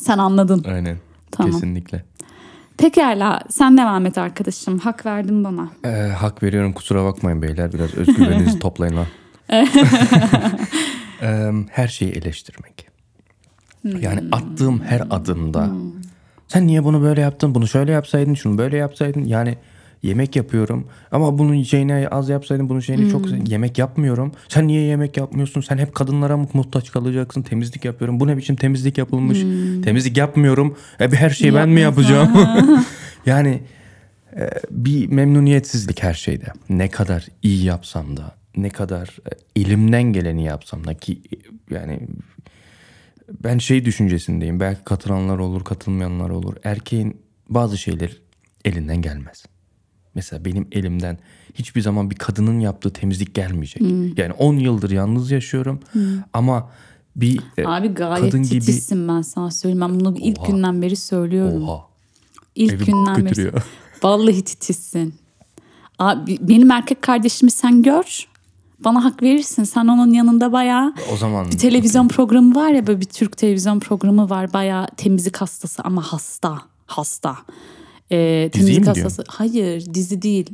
Sen 0.00 0.18
anladın. 0.18 0.64
Aynen. 0.68 0.96
Tamam. 1.30 1.52
Kesinlikle. 1.52 2.04
Pekala 2.78 3.40
sen 3.50 3.76
devam 3.76 4.06
et 4.06 4.18
arkadaşım. 4.18 4.78
Hak 4.78 5.06
verdin 5.06 5.44
bana. 5.44 5.68
Ee, 5.84 5.88
hak 6.08 6.42
veriyorum 6.42 6.72
kusura 6.72 7.04
bakmayın 7.04 7.42
beyler 7.42 7.72
biraz 7.72 7.94
özgüveninizi 7.94 8.58
toplayın 8.66 8.96
lan. 8.96 9.06
Her 11.70 11.88
şeyi 11.88 12.12
eleştirmek. 12.12 12.86
Yani 14.00 14.20
attığım 14.32 14.82
her 14.82 15.02
adımda. 15.10 15.70
Sen 16.48 16.66
niye 16.66 16.84
bunu 16.84 17.02
böyle 17.02 17.20
yaptın? 17.20 17.54
Bunu 17.54 17.68
şöyle 17.68 17.92
yapsaydın 17.92 18.34
şunu 18.34 18.58
böyle 18.58 18.76
yapsaydın. 18.76 19.24
Yani 19.24 19.58
yemek 20.02 20.36
yapıyorum 20.36 20.86
ama 21.12 21.38
bunun 21.38 21.62
şeyini 21.62 22.08
az 22.08 22.28
yapsaydın 22.28 22.68
bunun 22.68 22.80
şeyini 22.80 23.10
çok 23.10 23.48
yemek 23.48 23.78
yapmıyorum. 23.78 24.32
Sen 24.48 24.66
niye 24.66 24.82
yemek 24.82 25.16
yapmıyorsun? 25.16 25.60
Sen 25.60 25.78
hep 25.78 25.94
kadınlara 25.94 26.36
mı 26.36 26.48
muhtaç 26.52 26.92
kalacaksın? 26.92 27.42
Temizlik 27.42 27.84
yapıyorum. 27.84 28.20
Bu 28.20 28.26
ne 28.26 28.36
biçim 28.36 28.56
temizlik 28.56 28.98
yapılmış? 28.98 29.38
Temizlik 29.84 30.16
yapmıyorum. 30.16 30.76
E, 31.00 31.08
her 31.08 31.30
şeyi 31.30 31.54
ben 31.54 31.68
mi 31.68 31.80
yapacağım? 31.80 32.32
Yani 33.26 33.62
e, 34.36 34.50
bir 34.70 35.08
memnuniyetsizlik 35.08 36.02
her 36.02 36.14
şeyde. 36.14 36.46
Ne 36.68 36.88
kadar 36.88 37.26
iyi 37.42 37.64
yapsam 37.64 38.16
da, 38.16 38.34
ne 38.56 38.70
kadar 38.70 39.16
e, 39.26 39.60
elimden 39.60 40.02
geleni 40.02 40.44
yapsam 40.44 40.86
da 40.86 40.94
ki 40.94 41.22
e, 41.32 41.74
yani 41.74 42.08
ben 43.44 43.58
şey 43.58 43.84
düşüncesindeyim. 43.84 44.60
Belki 44.60 44.84
katılanlar 44.84 45.38
olur, 45.38 45.64
katılmayanlar 45.64 46.30
olur. 46.30 46.56
Erkeğin 46.64 47.16
bazı 47.48 47.78
şeyler 47.78 48.16
elinden 48.64 49.02
gelmez. 49.02 49.44
Mesela 50.14 50.44
benim 50.44 50.68
elimden 50.72 51.18
hiçbir 51.54 51.80
zaman 51.80 52.10
bir 52.10 52.16
kadının 52.16 52.60
yaptığı 52.60 52.92
temizlik 52.92 53.34
gelmeyecek. 53.34 53.82
Yani 54.18 54.32
10 54.32 54.56
yıldır 54.56 54.90
yalnız 54.90 55.30
yaşıyorum 55.30 55.80
ama 56.32 56.70
bir 57.16 57.40
e, 57.58 57.66
Abi 57.66 57.88
gayet 57.88 58.24
kadın 58.24 58.42
gibi 58.42 58.60
titizsin 58.60 59.08
ben 59.08 59.22
sana 59.22 59.50
söyleyeyim. 59.50 59.80
Ben 59.80 60.00
bunu 60.00 60.16
ilk 60.18 60.40
Oha. 60.40 60.46
günden 60.46 60.82
beri 60.82 60.96
söylüyorum. 60.96 61.68
oha 61.68 61.86
İlk 62.54 62.72
evi 62.72 62.84
günden 62.84 63.24
beri. 63.24 63.52
Vallahi 64.02 64.44
titizsin. 64.44 65.14
Abi, 65.98 66.38
benim 66.40 66.70
erkek 66.70 67.02
kardeşimi 67.02 67.50
sen 67.50 67.82
gör. 67.82 68.28
Bana 68.78 69.04
hak 69.04 69.22
verirsin. 69.22 69.64
Sen 69.64 69.86
onun 69.86 70.12
yanında 70.12 70.52
bayağı 70.52 70.94
O 71.12 71.16
zaman 71.16 71.46
bir 71.50 71.58
televizyon 71.58 72.08
programı 72.08 72.54
var 72.54 72.70
ya 72.70 72.86
böyle 72.86 73.00
bir 73.00 73.04
Türk 73.06 73.36
televizyon 73.36 73.80
programı 73.80 74.30
var. 74.30 74.52
Bayağı 74.52 74.86
temizlik 74.96 75.36
hastası 75.36 75.82
ama 75.82 76.02
hasta. 76.02 76.58
Hasta. 76.86 77.36
Ee, 78.10 78.50
temizlik 78.52 78.80
mi 78.80 78.86
hastası. 78.86 79.24
Hayır 79.28 79.94
dizi 79.94 80.22
değil. 80.22 80.50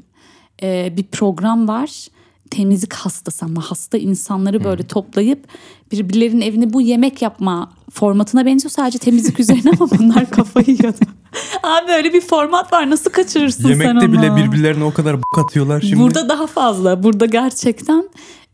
Ee, 0.62 0.94
bir 0.96 1.04
program 1.04 1.68
var. 1.68 2.06
Temizlik 2.56 2.92
hastası 2.92 3.44
ama 3.44 3.60
hasta 3.60 3.98
insanları 3.98 4.64
böyle 4.64 4.82
toplayıp 4.86 5.44
birbirlerinin 5.92 6.40
evine 6.40 6.72
bu 6.72 6.80
yemek 6.80 7.22
yapma 7.22 7.70
formatına 7.92 8.46
benziyor. 8.46 8.70
Sadece 8.70 8.98
temizlik 8.98 9.40
üzerine 9.40 9.70
ama 9.80 9.90
bunlar 9.98 10.30
kafayı 10.30 10.66
yiyor. 10.68 10.94
Abi 11.62 11.92
öyle 11.92 12.12
bir 12.12 12.20
format 12.20 12.72
var. 12.72 12.90
Nasıl 12.90 13.10
kaçırırsın 13.10 13.62
sen 13.62 13.68
Yemekte 13.70 14.06
onu? 14.06 14.12
bile 14.12 14.36
birbirlerine 14.36 14.84
o 14.84 14.92
kadar 14.92 15.18
b- 15.18 15.22
atıyorlar 15.40 15.80
şimdi. 15.80 16.00
Burada 16.02 16.28
daha 16.28 16.46
fazla. 16.46 17.02
Burada 17.02 17.26
gerçekten 17.26 18.08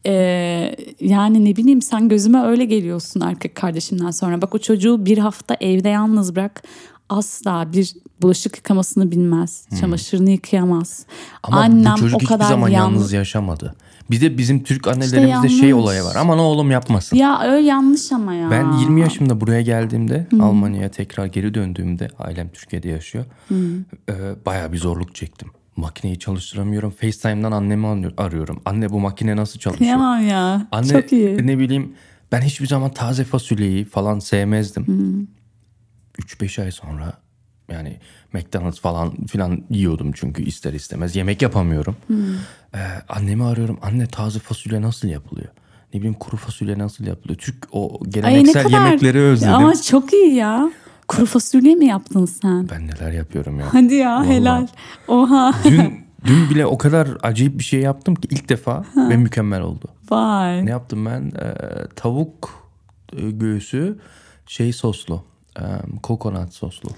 e, 0.07 0.13
yani 1.01 1.45
ne 1.45 1.57
bileyim 1.57 1.83
sen 1.83 2.09
gözüme 2.09 2.43
öyle 2.43 2.65
geliyorsun 2.65 3.21
erkek 3.21 3.55
kardeşinden 3.55 4.11
sonra. 4.11 4.43
Bak 4.43 4.55
o 4.55 4.59
çocuğu 4.59 5.07
bir 5.07 5.19
hafta 5.19 5.57
evde 5.61 5.89
yalnız 5.89 6.37
bırak. 6.37 6.63
Asla 7.09 7.73
bir 7.73 7.95
bulaşık 8.23 8.57
yıkamasını 8.57 9.11
bilmez. 9.11 9.67
Çamaşırını 9.81 10.31
yıkayamaz. 10.31 10.99
Hmm. 11.07 11.15
Ama 11.43 11.61
Annem 11.61 11.93
bu 11.95 11.99
çocuk 11.99 12.17
o 12.17 12.19
hiçbir 12.21 12.27
kadar 12.29 12.45
zaman 12.49 12.69
yalnız. 12.69 12.95
yalnız 12.97 13.13
yaşamadı. 13.13 13.75
Bir 14.11 14.21
de 14.21 14.39
bizim 14.39 14.63
Türk 14.65 14.89
annelerimizde 14.89 15.31
yanlış. 15.31 15.61
şey 15.61 15.75
olayı 15.75 16.03
var. 16.03 16.17
Aman 16.19 16.39
oğlum 16.39 16.71
yapmasın. 16.71 17.17
Ya 17.17 17.41
öyle 17.43 17.67
yanlış 17.67 18.13
ama 18.13 18.35
ya. 18.35 18.51
Ben 18.51 18.73
20 18.73 19.01
yaşımda 19.01 19.41
buraya 19.41 19.61
geldiğimde 19.63 20.27
Almanya'ya 20.41 20.91
tekrar 20.91 21.27
geri 21.27 21.55
döndüğümde 21.55 22.09
ailem 22.19 22.49
Türkiye'de 22.49 22.89
yaşıyor. 22.89 23.25
E, 24.09 24.15
bayağı 24.47 24.73
bir 24.73 24.79
zorluk 24.79 25.15
çektim. 25.15 25.49
Makineyi 25.77 26.19
çalıştıramıyorum. 26.19 26.91
FaceTime'dan 26.91 27.53
annemi 27.53 28.13
arıyorum. 28.17 28.63
Anne 28.65 28.91
bu 28.91 29.01
makine 29.01 29.37
nasıl 29.37 29.59
çalışıyor? 29.59 29.79
Kıyamam 29.79 30.29
ya. 30.29 30.67
Anne 30.73 30.89
Çok 30.89 31.13
iyi. 31.13 31.47
ne 31.47 31.59
bileyim 31.59 31.93
ben 32.33 32.41
hiçbir 32.41 32.67
zaman 32.67 32.91
taze 32.91 33.25
fasulyeyi 33.25 33.85
falan 33.85 34.19
sevmezdim. 34.19 34.87
3-5 36.19 36.63
ay 36.63 36.71
sonra 36.71 37.13
yani 37.73 37.97
McDonald's 38.33 38.81
falan 38.81 39.27
filan 39.27 39.63
yiyordum 39.71 40.13
çünkü 40.15 40.43
ister 40.43 40.73
istemez. 40.73 41.17
Yemek 41.17 41.43
yapamıyorum. 41.43 41.97
Ee, 42.75 42.79
annemi 43.09 43.45
arıyorum. 43.45 43.79
Anne 43.83 44.07
taze 44.07 44.39
fasulye 44.39 44.83
nasıl 44.83 45.09
yapılıyor? 45.09 45.49
Ne 45.95 46.01
bileyim 46.01 46.15
kuru 46.21 46.37
fasulye 46.37 46.79
nasıl 46.79 47.05
yapılıyor? 47.05 47.39
Türk 47.39 47.69
o 47.73 47.93
Ay 47.95 47.99
ne 48.05 48.11
geleneksel 48.11 48.63
kadar. 48.63 48.85
yemekleri 48.87 49.19
özledim. 49.21 49.55
Ama 49.55 49.83
çok 49.83 50.13
iyi 50.13 50.35
ya. 50.35 50.71
Kuru 51.09 51.27
fasulye 51.27 51.75
mi 51.75 51.87
yaptın 51.87 52.25
sen? 52.27 52.69
Ben 52.71 52.87
neler 52.87 53.13
yapıyorum 53.13 53.61
ya. 53.61 53.67
Hadi 53.75 53.95
ya 53.95 54.17
Vallahi. 54.17 54.29
helal. 54.29 54.67
Oha. 55.09 55.55
dün, 55.65 56.01
dün 56.25 56.51
bile 56.51 56.67
o 56.67 56.79
kadar 56.79 57.09
acayip 57.23 57.59
bir 57.59 57.65
şey 57.65 57.81
yaptım 57.81 58.15
ki 58.15 58.29
ilk 58.31 58.49
defa 58.49 58.85
ve 58.97 59.17
mükemmel 59.17 59.61
oldu. 59.61 59.85
Vay. 60.11 60.67
Ne 60.67 60.71
yaptım 60.71 61.07
ben? 61.07 61.33
Ee, 61.43 61.55
tavuk 61.97 62.51
e, 63.17 63.31
göğsü 63.31 63.99
şey 64.47 64.73
soslu. 64.73 65.25
E, 65.59 65.63
kokonat 66.03 66.55
soslu. 66.55 66.91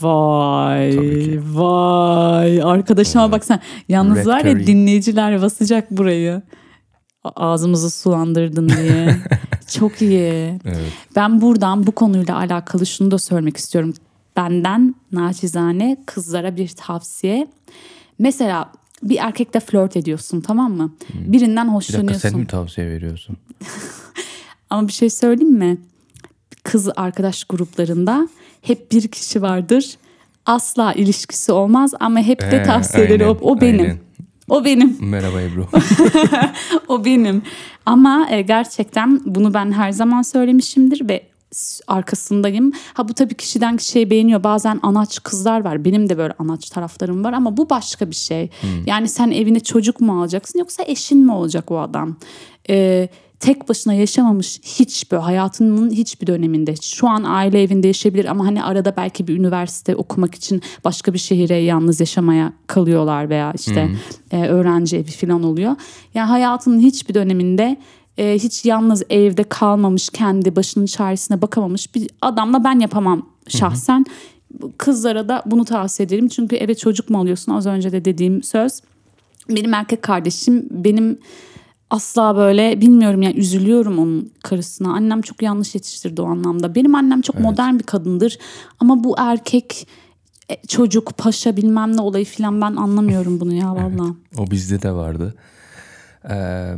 Vay 0.00 1.38
vay. 1.52 2.62
Arkadaşıma 2.62 3.32
bak 3.32 3.44
sen. 3.44 3.60
Yalnız 3.88 4.18
Red 4.18 4.26
var 4.26 4.44
ya 4.44 4.52
curry. 4.52 4.66
dinleyiciler 4.66 5.42
basacak 5.42 5.90
burayı. 5.90 6.42
Ağzımızı 7.24 7.90
sulandırdın 7.90 8.68
diye. 8.68 9.16
Çok 9.78 10.02
iyi. 10.02 10.58
Evet. 10.64 10.92
ben 11.16 11.40
buradan 11.40 11.86
bu 11.86 11.92
konuyla 11.92 12.36
alakalı 12.36 12.86
şunu 12.86 13.10
da 13.10 13.18
söylemek 13.18 13.56
istiyorum. 13.56 13.94
Benden 14.36 14.94
naçizane 15.12 15.96
kızlara 16.06 16.56
bir 16.56 16.68
tavsiye. 16.68 17.46
Mesela 18.18 18.72
bir 19.02 19.16
erkekle 19.16 19.60
flört 19.60 19.96
ediyorsun 19.96 20.40
tamam 20.40 20.72
mı? 20.72 20.94
Birinden 21.14 21.50
Bir 21.50 21.56
dakika 21.56 21.74
hoşlanıyorsun. 21.74 22.28
sen 22.28 22.38
mi 22.38 22.46
tavsiye 22.46 22.86
veriyorsun? 22.90 23.36
ama 24.70 24.88
bir 24.88 24.92
şey 24.92 25.10
söyleyeyim 25.10 25.54
mi? 25.54 25.78
Kız 26.62 26.88
arkadaş 26.96 27.44
gruplarında 27.44 28.28
hep 28.68 28.92
bir 28.92 29.08
kişi 29.08 29.42
vardır. 29.42 29.94
Asla 30.46 30.92
ilişkisi 30.92 31.52
olmaz 31.52 31.94
ama 32.00 32.20
hep 32.20 32.40
de 32.40 32.62
tavsiyeleri 32.62 33.26
o, 33.26 33.28
aynen, 33.28 33.40
o 33.42 33.60
benim. 33.60 33.80
aynen. 33.80 33.98
O 34.48 34.64
benim. 34.64 34.96
Merhaba 35.00 35.42
Ebru. 35.42 35.66
O 36.88 37.04
benim. 37.04 37.42
Ama 37.86 38.28
e, 38.30 38.42
gerçekten 38.42 39.20
bunu 39.26 39.54
ben 39.54 39.72
her 39.72 39.92
zaman 39.92 40.22
söylemişimdir 40.22 41.08
ve 41.08 41.22
arkasındayım. 41.86 42.72
Ha 42.94 43.08
bu 43.08 43.14
tabii 43.14 43.34
kişiden 43.34 43.76
kişiye 43.76 44.10
beğeniyor. 44.10 44.44
Bazen 44.44 44.80
anaç 44.82 45.22
kızlar 45.22 45.64
var. 45.64 45.84
Benim 45.84 46.08
de 46.08 46.18
böyle 46.18 46.34
anaç 46.38 46.70
taraflarım 46.70 47.24
var 47.24 47.32
ama 47.32 47.56
bu 47.56 47.70
başka 47.70 48.10
bir 48.10 48.14
şey. 48.14 48.50
Yani 48.86 49.08
sen 49.08 49.30
evine 49.30 49.60
çocuk 49.60 50.00
mu 50.00 50.20
alacaksın 50.20 50.58
yoksa 50.58 50.82
eşin 50.86 51.24
mi 51.24 51.32
olacak 51.32 51.70
o 51.70 51.78
adam? 51.78 52.16
Ee, 52.70 53.08
tek 53.40 53.68
başına 53.68 53.94
yaşamamış 53.94 54.60
hiç 54.62 55.12
böyle 55.12 55.22
hayatının 55.22 55.90
hiçbir 55.90 56.26
döneminde 56.26 56.74
şu 56.82 57.08
an 57.08 57.24
aile 57.24 57.62
evinde 57.62 57.86
yaşayabilir 57.86 58.24
ama 58.24 58.46
hani 58.46 58.64
arada 58.64 58.94
belki 58.96 59.28
bir 59.28 59.38
üniversite 59.38 59.96
okumak 59.96 60.34
için 60.34 60.62
başka 60.84 61.12
bir 61.12 61.18
şehire 61.18 61.56
yalnız 61.56 62.00
yaşamaya 62.00 62.52
kalıyorlar 62.66 63.30
veya 63.30 63.52
işte 63.52 63.90
e, 64.30 64.46
öğrenci 64.46 64.96
evi 64.96 65.10
falan 65.10 65.42
oluyor. 65.42 65.76
Yani 66.14 66.28
hayatının 66.28 66.80
hiçbir 66.80 67.14
döneminde 67.14 67.76
e, 68.18 68.34
hiç 68.34 68.64
yalnız 68.64 69.02
evde 69.10 69.44
kalmamış 69.44 70.08
kendi 70.08 70.56
başının 70.56 70.86
çaresine 70.86 71.42
bakamamış 71.42 71.94
bir 71.94 72.10
adamla 72.22 72.64
ben 72.64 72.80
yapamam 72.80 73.26
şahsen. 73.48 74.04
Kızlara 74.78 75.28
da 75.28 75.42
bunu 75.46 75.64
tavsiye 75.64 76.06
ederim 76.06 76.28
çünkü 76.28 76.56
eve 76.56 76.74
çocuk 76.74 77.10
mu 77.10 77.18
alıyorsun 77.18 77.52
az 77.52 77.66
önce 77.66 77.92
de 77.92 78.04
dediğim 78.04 78.42
söz. 78.42 78.80
Benim 79.48 79.74
erkek 79.74 80.02
kardeşim 80.02 80.68
benim 80.70 81.18
asla 81.90 82.36
böyle 82.36 82.80
bilmiyorum 82.80 83.22
yani 83.22 83.36
üzülüyorum 83.36 83.98
onun 83.98 84.32
karısına. 84.42 84.92
Annem 84.92 85.22
çok 85.22 85.42
yanlış 85.42 85.74
yetiştirdi 85.74 86.22
o 86.22 86.26
anlamda. 86.26 86.74
Benim 86.74 86.94
annem 86.94 87.20
çok 87.20 87.40
modern 87.40 87.78
bir 87.78 87.84
kadındır 87.84 88.38
ama 88.80 89.04
bu 89.04 89.14
erkek 89.18 89.88
e, 90.50 90.66
çocuk 90.66 91.18
paşa 91.18 91.56
bilmem 91.56 91.96
ne 91.96 92.00
olayı 92.00 92.24
filan 92.24 92.60
ben 92.60 92.76
anlamıyorum 92.76 93.40
bunu 93.40 93.54
ya 93.54 93.74
valla. 93.74 94.14
o 94.38 94.50
bizde 94.50 94.82
de 94.82 94.92
vardı. 94.92 95.34
Ee, 96.30 96.74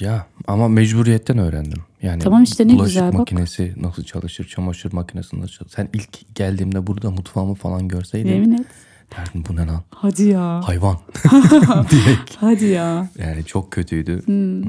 ya 0.00 0.26
ama 0.46 0.68
mecburiyetten 0.68 1.38
öğrendim. 1.38 1.78
Yani 2.02 2.22
Tamam 2.22 2.42
işte 2.42 2.68
ne 2.68 2.72
bulaşık 2.72 2.86
güzel, 2.86 3.12
bak. 3.12 3.18
makinesi 3.18 3.74
nasıl 3.76 4.02
çalışır, 4.02 4.44
çamaşır 4.48 4.92
makinesi 4.92 5.40
nasıl 5.40 5.48
çalışır. 5.48 5.76
Sen 5.76 5.88
ilk 5.94 6.34
geldiğimde 6.34 6.86
burada 6.86 7.10
mutfağımı 7.10 7.54
falan 7.54 7.88
görseydin 7.88 8.28
Yemin 8.28 8.52
et. 8.52 8.66
Derdin 9.16 9.44
bu 9.48 9.56
ne 9.56 9.66
lan? 9.66 9.82
Hadi 9.90 10.24
ya. 10.24 10.60
Hayvan. 10.68 10.96
Direkt. 11.90 12.36
Hadi 12.40 12.64
ya. 12.64 13.08
Yani 13.18 13.44
çok 13.44 13.70
kötüydü. 13.72 14.22
Hmm. 14.26 14.62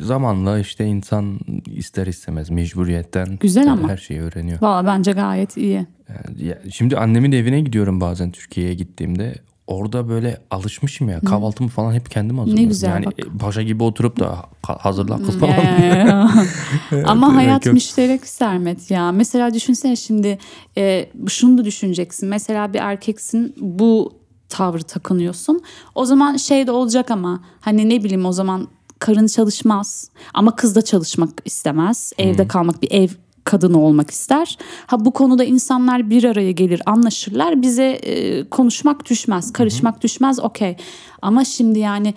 Zamanla 0.00 0.58
işte 0.58 0.84
insan 0.86 1.40
ister 1.66 2.06
istemez 2.06 2.50
mecburiyetten 2.50 3.36
Güzel 3.40 3.72
ama. 3.72 3.88
her 3.88 3.96
şeyi 3.96 4.20
öğreniyor. 4.20 4.58
Valla 4.62 4.86
bence 4.86 5.12
gayet 5.12 5.56
iyi. 5.56 5.86
Yani 6.08 6.44
ya- 6.44 6.58
şimdi 6.70 6.96
annemin 6.96 7.32
evine 7.32 7.60
gidiyorum 7.60 8.00
bazen 8.00 8.30
Türkiye'ye 8.30 8.74
gittiğimde. 8.74 9.34
Orada 9.68 10.08
böyle 10.08 10.40
alışmışım 10.50 11.08
ya 11.08 11.20
kahvaltımı 11.20 11.68
falan 11.68 11.92
hep 11.92 12.10
kendim 12.10 12.38
hazırlıyorum. 12.38 12.68
güzel 12.68 12.88
yani 12.88 13.06
bak. 13.06 13.14
e, 13.18 13.38
paşa 13.38 13.62
gibi 13.62 13.82
oturup 13.82 14.18
da 14.20 14.36
ha- 14.62 14.78
hazırla 14.80 15.16
kız 15.16 15.38
falan. 15.38 15.54
Ama 17.06 17.34
hayat 17.36 17.66
yok. 17.66 17.72
müşterek 17.74 18.26
Sermet 18.26 18.90
ya. 18.90 19.12
Mesela 19.12 19.54
düşünsene 19.54 19.96
şimdi 19.96 20.38
e, 20.78 21.10
şunu 21.28 21.58
da 21.58 21.64
düşüneceksin. 21.64 22.28
Mesela 22.28 22.74
bir 22.74 22.78
erkeksin 22.78 23.54
bu 23.60 24.12
tavrı 24.48 24.82
takınıyorsun. 24.82 25.62
O 25.94 26.04
zaman 26.04 26.36
şey 26.36 26.66
de 26.66 26.70
olacak 26.70 27.10
ama 27.10 27.40
hani 27.60 27.88
ne 27.88 28.04
bileyim 28.04 28.26
o 28.26 28.32
zaman 28.32 28.68
karın 28.98 29.26
çalışmaz 29.26 30.10
ama 30.34 30.56
kız 30.56 30.74
da 30.74 30.82
çalışmak 30.82 31.30
istemez. 31.44 32.12
Evde 32.18 32.48
kalmak 32.48 32.82
bir 32.82 32.90
ev 32.90 33.08
kadını 33.48 33.80
olmak 33.80 34.10
ister. 34.10 34.58
Ha 34.86 35.04
bu 35.04 35.10
konuda 35.10 35.44
insanlar 35.44 36.10
bir 36.10 36.24
araya 36.24 36.52
gelir, 36.52 36.82
anlaşırlar. 36.86 37.62
Bize 37.62 37.84
e, 37.84 38.44
konuşmak 38.48 39.10
düşmez, 39.10 39.52
karışmak 39.52 40.02
düşmez. 40.02 40.40
Okey. 40.40 40.76
Ama 41.22 41.44
şimdi 41.44 41.78
yani 41.78 42.14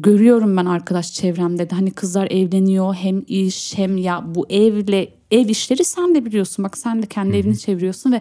görüyorum 0.00 0.56
ben 0.56 0.64
arkadaş 0.64 1.12
çevremde 1.12 1.70
de 1.70 1.74
hani 1.74 1.90
kızlar 1.90 2.30
evleniyor 2.30 2.94
hem 2.94 3.22
iş 3.26 3.78
hem 3.78 3.96
ya 3.96 4.24
bu 4.34 4.46
evle 4.50 5.08
ev 5.30 5.48
işleri 5.48 5.84
sen 5.84 6.14
de 6.14 6.24
biliyorsun 6.24 6.64
bak 6.64 6.78
sen 6.78 7.02
de 7.02 7.06
kendi 7.06 7.36
evini 7.36 7.58
çeviriyorsun 7.58 8.12
ve 8.12 8.20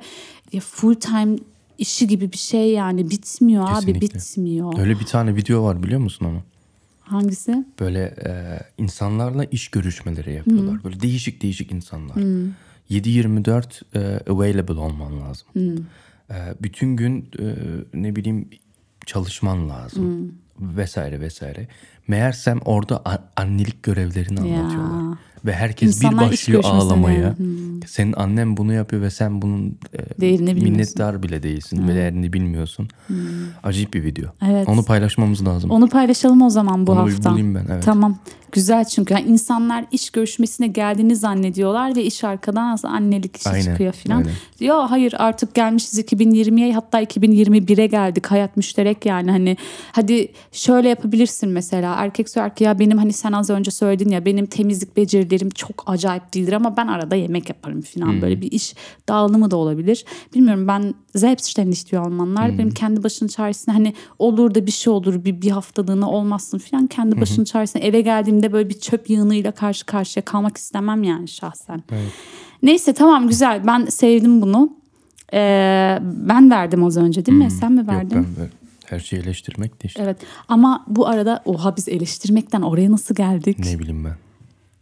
ya 0.52 0.62
full 0.62 0.96
time 0.96 1.36
işi 1.78 2.08
gibi 2.08 2.32
bir 2.32 2.38
şey 2.38 2.72
yani 2.72 3.10
bitmiyor 3.10 3.64
abi 3.64 3.76
Kesinlikle. 3.76 4.20
bitmiyor. 4.20 4.80
Öyle 4.80 5.00
bir 5.00 5.06
tane 5.06 5.36
video 5.36 5.64
var 5.64 5.84
biliyor 5.84 6.00
musun 6.00 6.26
onu? 6.26 6.52
Hangisi? 7.03 7.65
Böyle 7.79 8.00
e, 8.25 8.60
insanlarla 8.77 9.45
iş 9.45 9.67
görüşmeleri 9.67 10.33
yapıyorlar. 10.33 10.83
Böyle 10.83 11.00
değişik 11.00 11.41
değişik 11.41 11.72
insanlar. 11.72 12.15
7-24 12.89 13.81
e, 13.95 14.31
available 14.31 14.79
olman 14.79 15.22
lazım. 15.22 15.48
E, 16.29 16.36
bütün 16.63 16.95
gün 16.95 17.29
e, 17.39 17.45
ne 17.93 18.15
bileyim 18.15 18.50
çalışman 19.05 19.69
lazım. 19.69 20.36
Vesaire 20.60 21.19
vesaire. 21.19 21.67
Meğersem 22.07 22.60
orada 22.65 23.01
annelik 23.38 23.83
görevlerini 23.83 24.50
Ya. 24.50 24.60
anlatıyorlar. 24.60 25.17
Ve 25.45 25.53
herkes 25.53 25.95
İnsanlar 25.95 26.25
bir 26.25 26.31
başlıyor 26.31 26.63
ağlamaya. 26.65 27.36
Senin 27.88 28.13
annen 28.13 28.57
bunu 28.57 28.74
yapıyor 28.74 29.01
ve 29.01 29.10
sen 29.10 29.41
bunun 29.41 29.77
e, 29.93 30.22
Değerini 30.22 30.53
minnettar 30.53 31.24
bile 31.24 31.43
değilsin 31.43 31.88
ve 31.88 31.95
değerini 31.95 32.33
bilmiyorsun. 32.33 32.88
Acayip 33.63 33.93
bir 33.93 34.03
video. 34.03 34.25
Evet. 34.50 34.69
Onu 34.69 34.86
paylaşmamız 34.86 35.48
lazım. 35.48 35.72
Onu 35.72 35.89
paylaşalım 35.89 36.41
o 36.41 36.50
zaman 36.50 36.88
bu 36.88 36.91
Onu 36.91 37.00
hafta. 37.00 37.29
bulayım 37.31 37.55
ben, 37.55 37.65
evet. 37.72 37.83
Tamam. 37.83 38.17
Güzel 38.51 38.86
çünkü 38.86 39.13
yani 39.13 39.25
insanlar 39.25 39.86
iş 39.91 40.10
görüşmesine 40.10 40.67
geldiğini 40.67 41.15
zannediyorlar 41.15 41.95
ve 41.95 42.03
iş 42.03 42.24
arkadan 42.24 42.77
annelik 42.83 43.38
işi 43.38 43.50
Aynen, 43.50 43.62
çıkıyor 43.72 43.93
falan. 43.93 44.17
aynen. 44.17 44.31
Diyor 44.60 44.83
hayır 44.88 45.13
artık 45.17 45.55
gelmişiz 45.55 46.00
2020'ye 46.00 46.74
hatta 46.74 47.01
2021'e 47.03 47.88
geldik. 47.88 48.25
Hayat 48.27 48.57
müşterek 48.57 49.05
yani 49.05 49.31
hani 49.31 49.57
hadi 49.91 50.31
şöyle 50.51 50.89
yapabilirsin 50.89 51.50
mesela 51.50 51.93
erkek 51.98 52.30
söyler 52.30 52.56
ki 52.56 52.64
ya 52.64 52.80
benim 52.80 52.98
hani 52.98 53.14
sen 53.14 53.32
az 53.32 53.50
önce 53.50 53.72
söyledin 53.72 54.10
ya 54.10 54.26
benim 54.26 54.46
temizlik 54.46 54.98
becerilerim 54.98 55.50
çok 55.50 55.84
acayip 55.88 56.34
değildir 56.34 56.54
ama 56.54 56.78
ben 56.78 56.88
arada 56.88 57.16
yemek 57.16 57.50
yaparım 57.50 57.82
falan 57.82 58.14
Hmm. 58.14 58.22
böyle 58.22 58.42
bir 58.42 58.52
iş 58.52 58.76
dağılımı 59.10 59.52
da 59.52 59.58
olabilir. 59.58 60.06
Bilmiyorum 60.36 60.68
ben 60.68 60.94
selbstständig 61.16 61.92
diyor 61.92 62.06
Almanlar. 62.06 62.50
Hmm. 62.50 62.58
Benim 62.58 62.72
kendi 62.72 63.04
başının 63.04 63.30
çaresine 63.30 63.74
hani 63.74 63.94
olur 64.20 64.56
da 64.56 64.66
bir 64.66 64.72
şey 64.72 64.94
olur 64.94 65.26
bir, 65.26 65.42
bir 65.42 65.52
haftalığına 65.52 66.10
olmazsın 66.10 66.58
falan 66.58 66.88
kendi 66.88 67.22
başının 67.22 67.46
çaresine 67.46 67.82
eve 67.82 68.02
geldiğimde 68.02 68.54
böyle 68.54 68.70
bir 68.70 68.80
çöp 68.80 69.10
yığınıyla 69.10 69.52
karşı 69.52 69.86
karşıya 69.86 70.26
kalmak 70.26 70.58
istemem 70.58 71.04
yani 71.04 71.28
şahsen. 71.28 71.84
Neyse 72.64 72.94
tamam 72.94 73.28
güzel 73.28 73.68
ben 73.68 73.86
sevdim 73.86 74.42
bunu. 74.42 74.74
Ee, 75.34 76.00
ben 76.02 76.52
verdim 76.52 76.84
az 76.84 76.98
önce 76.98 77.26
değil 77.26 77.38
mi? 77.38 77.52
Sen 77.52 77.72
mi 77.72 77.88
verdin? 77.88 78.16
Yok 78.16 78.26
ben 78.40 78.62
her 78.94 79.00
şeyi 79.00 79.22
eleştirmek 79.22 79.84
de 79.84 79.88
işte. 79.88 80.04
Evet 80.04 80.18
ama 80.48 80.86
bu 80.88 81.08
arada 81.08 81.42
oha 81.46 81.78
biz 81.78 81.90
eleştirmekten 81.90 82.62
oraya 82.62 82.92
nasıl 82.92 83.16
geldik? 83.16 83.60
Ne 83.60 83.80
bileyim 83.80 84.06
ben. 84.06 84.16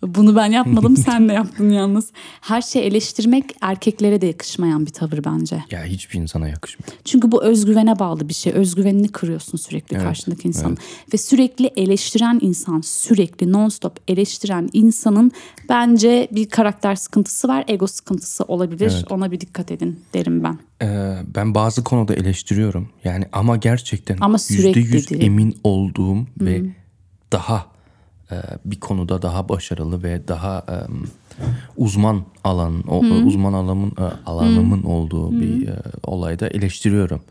Bunu 0.08 0.36
ben 0.36 0.52
yapmadım 0.52 0.98
sen 1.06 1.30
de 1.30 1.34
yaptın 1.34 1.70
yalnız. 1.70 2.12
Her 2.42 2.62
şey 2.62 2.88
eleştirmek 2.88 3.46
erkeklere 3.62 4.22
de 4.22 4.26
yakışmayan 4.26 4.86
bir 4.86 4.92
tavır 4.92 5.24
bence. 5.26 5.64
Ya 5.72 5.84
hiçbir 5.84 6.20
insana 6.20 6.48
yakışmıyor. 6.48 6.94
Çünkü 7.06 7.32
bu 7.32 7.44
özgüvene 7.44 8.00
bağlı 8.00 8.30
bir 8.30 8.34
şey. 8.34 8.54
Özgüvenini 8.54 9.08
kırıyorsun 9.08 9.58
sürekli 9.58 9.96
Evet, 9.96 10.06
karşındaki 10.06 10.48
insan. 10.48 10.78
Ve 11.14 11.18
sürekli 11.18 11.66
eleştiren 11.76 12.40
insan, 12.42 12.82
sürekli 12.82 13.46
non-stop 13.46 13.92
eleştiren 14.08 14.70
insanın 14.74 15.32
bence 15.70 16.28
bir 16.32 16.50
karakter 16.50 16.96
sıkıntısı 16.96 17.48
var. 17.48 17.66
Ego 17.68 17.88
sıkıntısı 17.88 18.44
olabilir. 18.44 18.92
Evet. 18.96 19.12
Ona 19.12 19.32
bir 19.32 19.40
dikkat 19.40 19.72
edin 19.72 20.00
derim 20.14 20.44
ben. 20.44 20.60
Ee, 20.82 21.18
ben 21.36 21.56
bazı 21.56 21.84
konuda 21.84 22.14
eleştiriyorum. 22.16 22.90
Yani 23.04 23.26
ama 23.32 23.58
gerçekten 23.58 24.18
Ama 24.22 24.38
sürekli 24.38 24.80
yüzde 24.80 24.98
yüz 24.98 25.10
değil. 25.10 25.22
emin 25.24 25.58
olduğum 25.64 26.18
ve 26.42 26.62
daha 27.32 27.66
bir 28.66 28.80
konuda 28.80 29.22
daha 29.22 29.50
başarılı 29.50 30.04
ve 30.04 30.28
daha 30.28 30.58
e, 30.70 30.76
uzman 31.78 32.24
alan, 32.44 32.84
o, 32.88 33.00
uzman 33.00 33.54
alanımın 33.54 33.90
e, 33.92 34.04
alanımın 34.30 34.84
olduğu 34.84 35.32
bir 35.42 35.68
e, 35.68 35.76
olayda 36.04 36.48
eleştiriyorum. 36.48 37.22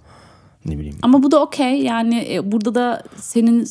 Ne 0.66 0.78
bileyim. 0.78 0.96
Ama 1.02 1.22
bu 1.22 1.30
da 1.30 1.42
okey. 1.42 1.82
Yani 1.82 2.28
e, 2.34 2.52
burada 2.52 2.74
da 2.74 3.02
senin 3.16 3.66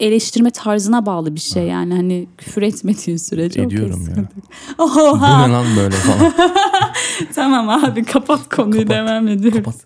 eleştirme 0.00 0.50
tarzına 0.50 1.06
bağlı 1.06 1.34
bir 1.34 1.40
şey. 1.40 1.66
Yani 1.66 1.94
hani 1.94 2.26
küfür 2.38 2.62
etmediğin 2.62 3.16
sürece 3.16 3.62
Ediyorum 3.62 4.00
ya. 4.00 4.04
sıkıntı 4.06 4.36
yok. 4.78 4.88
Bu 5.20 5.22
ne 5.22 5.52
lan 5.52 5.66
böyle 5.76 5.96
falan. 5.96 6.32
tamam 7.34 7.68
abi 7.68 8.04
kapat 8.04 8.48
konuyu 8.56 8.82
Kapat, 8.82 8.96
devam 8.96 9.28
ediyoruz. 9.28 9.58
kapat. 9.58 9.76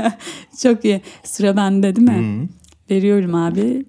Çok 0.62 0.84
iyi. 0.84 1.00
Sıra 1.22 1.56
bende 1.56 1.96
değil 1.96 2.08
mi? 2.10 2.48
Veriyorum 2.90 3.34
abi. 3.34 3.86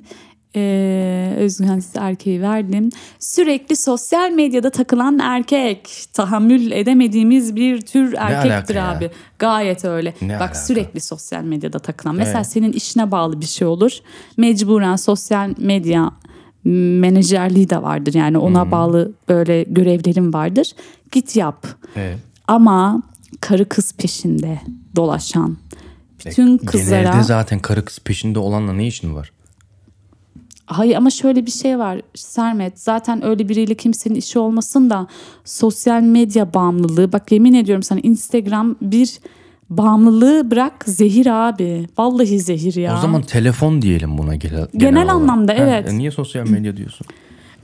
Ee, 0.55 1.33
Özgün 1.37 1.79
size 1.79 1.99
erkeği 1.99 2.41
verdim. 2.41 2.89
Sürekli 3.19 3.75
sosyal 3.75 4.31
medyada 4.31 4.69
takılan 4.69 5.19
erkek. 5.19 5.89
Tahammül 6.13 6.71
edemediğimiz 6.71 7.55
bir 7.55 7.81
tür 7.81 8.13
erkektir 8.17 8.75
alaka 8.75 8.91
ya? 8.93 8.97
abi. 8.97 9.11
Gayet 9.39 9.85
öyle. 9.85 10.13
Ne 10.21 10.33
Bak 10.33 10.41
alaka? 10.41 10.55
sürekli 10.59 10.99
sosyal 11.01 11.43
medyada 11.43 11.79
takılan. 11.79 12.15
Mesela 12.15 12.37
Evet. 12.37 12.47
senin 12.47 12.71
işine 12.73 13.11
bağlı 13.11 13.41
bir 13.41 13.45
şey 13.45 13.67
olur. 13.67 13.91
Mecburen 14.37 14.95
sosyal 14.95 15.53
medya 15.57 16.11
menajerliği 16.99 17.69
de 17.69 17.81
vardır. 17.81 18.13
Yani 18.13 18.37
ona 18.37 18.71
bağlı 18.71 19.11
böyle 19.29 19.63
görevlerin 19.63 20.33
vardır. 20.33 20.71
Git 21.11 21.35
yap. 21.35 21.67
Evet. 21.95 22.17
Ama 22.47 23.01
karı 23.41 23.69
kız 23.69 23.93
peşinde 23.93 24.59
dolaşan 24.95 25.57
bütün 26.25 26.57
kızlara 26.57 27.01
Genelde 27.01 27.23
zaten 27.23 27.59
karı 27.59 27.85
kız 27.85 27.99
peşinde 27.99 28.39
olanla 28.39 28.73
ne 28.73 28.87
işin 28.87 29.15
var? 29.15 29.31
Hayır 30.65 30.95
ama 30.95 31.09
şöyle 31.09 31.45
bir 31.45 31.51
şey 31.51 31.79
var 31.79 32.01
Sermet 32.15 32.79
zaten 32.79 33.25
öyle 33.25 33.49
biriyle 33.49 33.75
kimsenin 33.75 34.15
işi 34.15 34.39
olmasın 34.39 34.89
da 34.89 35.07
sosyal 35.45 36.01
medya 36.01 36.53
bağımlılığı 36.53 37.11
bak 37.13 37.31
yemin 37.31 37.53
ediyorum 37.53 37.83
sana 37.83 37.99
Instagram 37.99 38.75
bir 38.81 39.19
bağımlılığı 39.69 40.51
bırak 40.51 40.83
zehir 40.85 41.47
abi 41.49 41.87
vallahi 41.97 42.39
zehir 42.39 42.75
ya. 42.75 42.97
O 42.97 43.01
zaman 43.01 43.21
telefon 43.21 43.81
diyelim 43.81 44.17
buna 44.17 44.35
genel, 44.35 44.67
Genel 44.77 45.03
olarak. 45.03 45.15
anlamda, 45.15 45.51
Ha, 45.51 45.57
evet. 45.59 45.89
e 45.89 45.97
niye 45.97 46.11
sosyal 46.11 46.49
medya 46.49 46.77
diyorsun? 46.77 47.07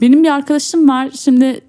Benim 0.02 0.24
bir 0.24 0.30
arkadaşım 0.30 0.90
var 0.90 1.10
şimdi 1.20 1.62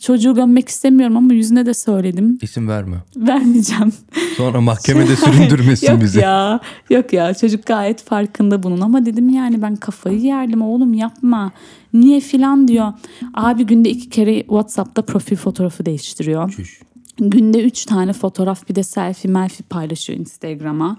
çocuğu 0.00 0.34
gömmek 0.34 0.68
istemiyorum 0.68 1.16
ama 1.16 1.32
yüzüne 1.34 1.66
de 1.66 1.74
söyledim. 1.74 2.38
İsim 2.42 2.68
verme. 2.68 2.96
vermeyeceğim. 3.16 3.92
Sonra 4.36 4.60
mahkemede 4.60 5.16
süründürmesin 5.16 5.92
yok 5.92 6.00
bizi. 6.02 6.20
ya 6.20 6.60
yok 6.90 7.12
ya 7.12 7.34
çocuk 7.34 7.66
gayet 7.66 8.02
farkında 8.02 8.62
bunun 8.62 8.80
ama 8.80 9.06
dedim 9.06 9.28
yani 9.28 9.62
ben 9.62 9.76
kafayı 9.76 10.20
yerdim. 10.20 10.62
Oğlum 10.62 10.94
yapma. 10.94 11.52
Niye 11.92 12.20
filan 12.20 12.68
diyor. 12.68 12.92
Abi 13.34 13.66
günde 13.66 13.90
iki 13.90 14.08
kere 14.10 14.40
Whatsapp'ta 14.40 15.02
profil 15.02 15.36
fotoğrafı 15.36 15.86
değiştiriyor. 15.86 16.52
Çüş. 16.52 16.80
günde 17.18 17.62
üç 17.64 17.84
tane 17.84 18.12
fotoğraf 18.12 18.68
bir 18.68 18.74
de 18.74 18.82
selfie 18.82 19.30
melfi 19.30 19.62
paylaşıyor 19.62 20.18
Instagram'a. 20.18 20.96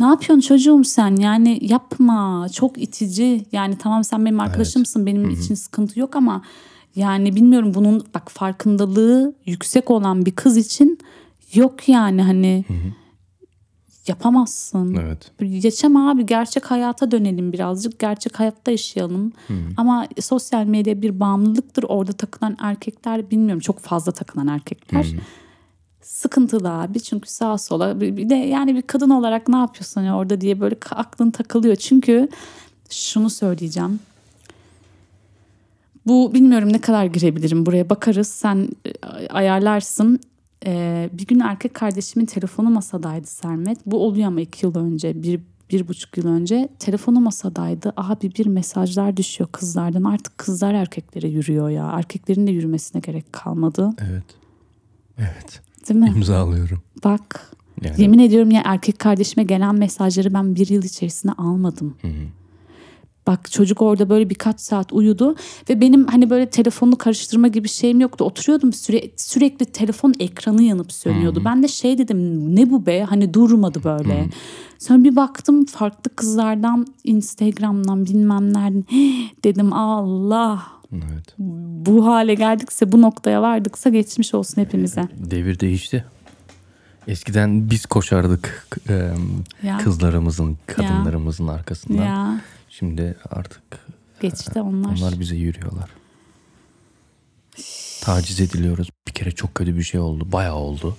Ne 0.00 0.06
yapıyorsun 0.06 0.40
çocuğum 0.40 0.84
sen? 0.84 1.16
Yani 1.16 1.58
yapma. 1.62 2.46
Çok 2.52 2.82
itici. 2.82 3.44
Yani 3.52 3.78
tamam 3.78 4.04
sen 4.04 4.24
benim 4.24 4.40
arkadaşımsın 4.40 5.06
benim 5.06 5.30
için 5.30 5.54
sıkıntı 5.54 6.00
yok 6.00 6.16
ama 6.16 6.42
yani 6.96 7.36
bilmiyorum 7.36 7.74
bunun 7.74 8.04
bak 8.14 8.30
farkındalığı 8.30 9.34
yüksek 9.46 9.90
olan 9.90 10.26
bir 10.26 10.32
kız 10.32 10.56
için 10.56 10.98
yok 11.54 11.88
yani 11.88 12.22
hani 12.22 12.64
yapamazsın. 14.06 14.94
Evet. 14.94 15.30
Geçem 15.62 15.96
abi 15.96 16.26
gerçek 16.26 16.70
hayata 16.70 17.10
dönelim 17.10 17.52
birazcık. 17.52 17.98
Gerçek 17.98 18.40
hayatta 18.40 18.70
yaşayalım. 18.70 19.32
Ama 19.76 20.06
sosyal 20.20 20.64
medya 20.64 21.02
bir 21.02 21.20
bağımlılıktır. 21.20 21.84
Orada 21.88 22.12
takılan 22.12 22.56
erkekler 22.60 23.30
bilmiyorum 23.30 23.60
çok 23.60 23.78
fazla 23.78 24.12
takılan 24.12 24.46
erkekler. 24.46 25.06
Sıkıntılı 26.02 26.70
abi 26.70 27.00
çünkü 27.00 27.30
sağa 27.30 27.58
sola 27.58 28.00
bir 28.00 28.30
de 28.30 28.34
yani 28.34 28.74
bir 28.74 28.82
kadın 28.82 29.10
olarak 29.10 29.48
ne 29.48 29.56
yapıyorsun 29.56 30.00
ya 30.00 30.16
orada 30.16 30.40
diye 30.40 30.60
böyle 30.60 30.76
aklın 30.90 31.30
takılıyor. 31.30 31.76
Çünkü 31.76 32.28
şunu 32.90 33.30
söyleyeceğim. 33.30 34.00
Bu 36.06 36.34
bilmiyorum 36.34 36.72
ne 36.72 36.80
kadar 36.80 37.04
girebilirim 37.04 37.66
buraya 37.66 37.90
bakarız 37.90 38.28
sen 38.28 38.68
e, 38.86 38.90
ayarlarsın. 39.28 40.20
Ee, 40.66 41.10
bir 41.12 41.26
gün 41.26 41.40
erkek 41.40 41.74
kardeşimin 41.74 42.26
telefonu 42.26 42.70
masadaydı 42.70 43.26
Sermet. 43.26 43.78
Bu 43.86 44.06
oluyor 44.06 44.26
ama 44.26 44.40
iki 44.40 44.66
yıl 44.66 44.74
önce 44.74 45.22
bir, 45.22 45.40
bir 45.70 45.88
buçuk 45.88 46.16
yıl 46.16 46.26
önce 46.28 46.68
telefonu 46.78 47.20
masadaydı. 47.20 47.92
Abi 47.96 48.34
bir 48.34 48.46
mesajlar 48.46 49.16
düşüyor 49.16 49.50
kızlardan 49.52 50.04
artık 50.04 50.38
kızlar 50.38 50.74
erkeklere 50.74 51.28
yürüyor 51.28 51.68
ya. 51.70 51.90
Erkeklerin 51.92 52.46
de 52.46 52.50
yürümesine 52.50 53.00
gerek 53.00 53.32
kalmadı 53.32 53.90
Evet. 54.10 54.24
Evet. 55.18 55.60
değil 55.88 56.00
mi? 56.00 56.12
İmzalıyorum. 56.16 56.82
Bak 57.04 57.50
Yani 57.82 58.02
yemin 58.02 58.18
ediyorum 58.18 58.50
ya 58.50 58.62
erkek 58.64 58.98
kardeşime 58.98 59.44
gelen 59.44 59.74
mesajları 59.74 60.34
ben 60.34 60.56
bir 60.56 60.68
yıl 60.68 60.82
içerisinde 60.82 61.32
almadım. 61.32 61.96
Bak 63.26 63.50
çocuk 63.50 63.82
orada 63.82 64.08
böyle 64.08 64.30
birkaç 64.30 64.60
saat 64.60 64.92
uyudu 64.92 65.36
ve 65.68 65.80
benim 65.80 66.06
hani 66.06 66.30
böyle 66.30 66.46
telefonunu 66.46 66.96
karıştırma 66.96 67.48
gibi 67.48 67.68
şeyim 67.68 68.00
yoktu. 68.00 68.24
Oturuyordum 68.24 68.72
süre, 68.72 69.02
sürekli 69.16 69.66
telefon 69.66 70.14
ekranı 70.18 70.62
yanıp 70.62 70.92
sönüyordu. 70.92 71.42
Ben 71.44 71.62
de 71.62 71.68
şey 71.68 71.98
dedim 71.98 72.56
ne 72.56 72.70
bu 72.70 72.86
be 72.86 73.02
hani 73.02 73.34
durmadı 73.34 73.84
böyle. 73.84 74.28
Sonra 74.78 75.04
bir 75.04 75.16
baktım 75.16 75.66
farklı 75.66 76.16
kızlardan 76.16 76.86
Instagram'dan 77.04 78.06
bilmem 78.06 78.52
nereden 78.54 78.84
dedim 79.44 79.72
Allah 79.72 80.62
evet. 80.92 81.34
bu 81.86 82.06
hale 82.06 82.34
geldikse 82.34 82.92
bu 82.92 83.02
noktaya 83.02 83.42
vardıksa 83.42 83.90
geçmiş 83.90 84.34
olsun 84.34 84.62
hepimize. 84.62 85.08
Devir 85.16 85.60
değişti. 85.60 86.04
Eskiden 87.08 87.70
biz 87.70 87.86
koşardık 87.86 88.68
e, 88.88 89.10
Ya. 89.62 89.78
kızlarımızın, 89.78 90.58
kadınlarımızın 90.66 91.46
arkasından. 91.46 92.04
Ya 92.04 92.40
Şimdi 92.78 93.16
artık 93.30 93.62
geçti 94.20 94.60
onlar. 94.60 94.90
Onlar 94.90 95.20
bize 95.20 95.36
yürüyorlar. 95.36 95.90
Taciz 98.00 98.40
ediliyoruz. 98.40 98.88
Bir 99.08 99.12
kere 99.12 99.30
çok 99.30 99.54
kötü 99.54 99.76
bir 99.76 99.82
şey 99.82 100.00
oldu. 100.00 100.32
Bayağı 100.32 100.54
oldu. 100.54 100.96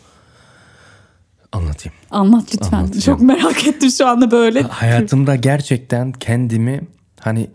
Anlatayım. 1.52 1.98
Anlat 2.12 2.54
lütfen. 2.54 2.78
Anlatacağım. 2.78 3.20
Çok 3.20 3.28
merak 3.28 3.68
ettim 3.68 3.92
şu 3.92 4.08
anda 4.08 4.32
böyle. 4.32 4.62
Hayatımda 4.62 5.36
gerçekten 5.36 6.12
kendimi 6.12 6.82
hani 7.20 7.50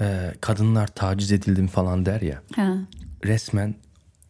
e, 0.00 0.34
kadınlar 0.40 0.86
taciz 0.86 1.32
edildim 1.32 1.66
falan 1.66 2.06
der 2.06 2.20
ya. 2.20 2.42
Ha. 2.56 2.76
Resmen 3.24 3.74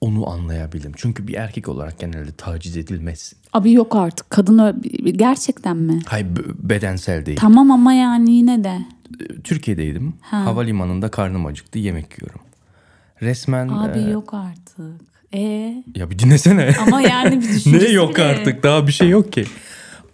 onu 0.05 0.31
anlayabildim. 0.31 0.93
Çünkü 0.97 1.29
bir 1.29 1.35
erkek 1.35 1.69
olarak 1.69 1.99
genelde 1.99 2.33
taciz 2.33 2.77
edilmezsin. 2.77 3.39
Abi 3.53 3.73
yok 3.73 3.97
artık. 3.97 4.31
Kadın 4.31 4.83
gerçekten 5.17 5.77
mi? 5.77 6.01
Hayır 6.07 6.27
bedensel 6.59 7.27
değil. 7.27 7.39
Tamam 7.41 7.71
ama 7.71 7.93
yani 7.93 8.31
yine 8.33 8.65
de. 8.65 8.79
Türkiye'deydim. 9.45 10.15
Havalimanında 10.21 11.11
karnım 11.11 11.47
acıktı. 11.47 11.79
Yemek 11.79 12.19
yiyorum. 12.21 12.41
Resmen 13.23 13.69
Abi 13.69 13.99
e, 13.99 14.11
yok 14.11 14.35
artık. 14.35 15.01
E 15.33 15.41
ya 15.95 16.11
bir 16.11 16.19
dinlesene. 16.19 16.75
ama 16.87 17.01
yani 17.01 17.37
bir 17.37 17.49
düşüncesi 17.55 17.85
ne 17.85 17.89
yok 17.93 18.15
bile. 18.15 18.25
artık 18.25 18.63
daha 18.63 18.87
bir 18.87 18.93
şey 18.93 19.09
yok 19.09 19.33
ki. 19.33 19.45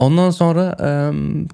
Ondan 0.01 0.31
sonra 0.31 0.77
e, 0.83 0.91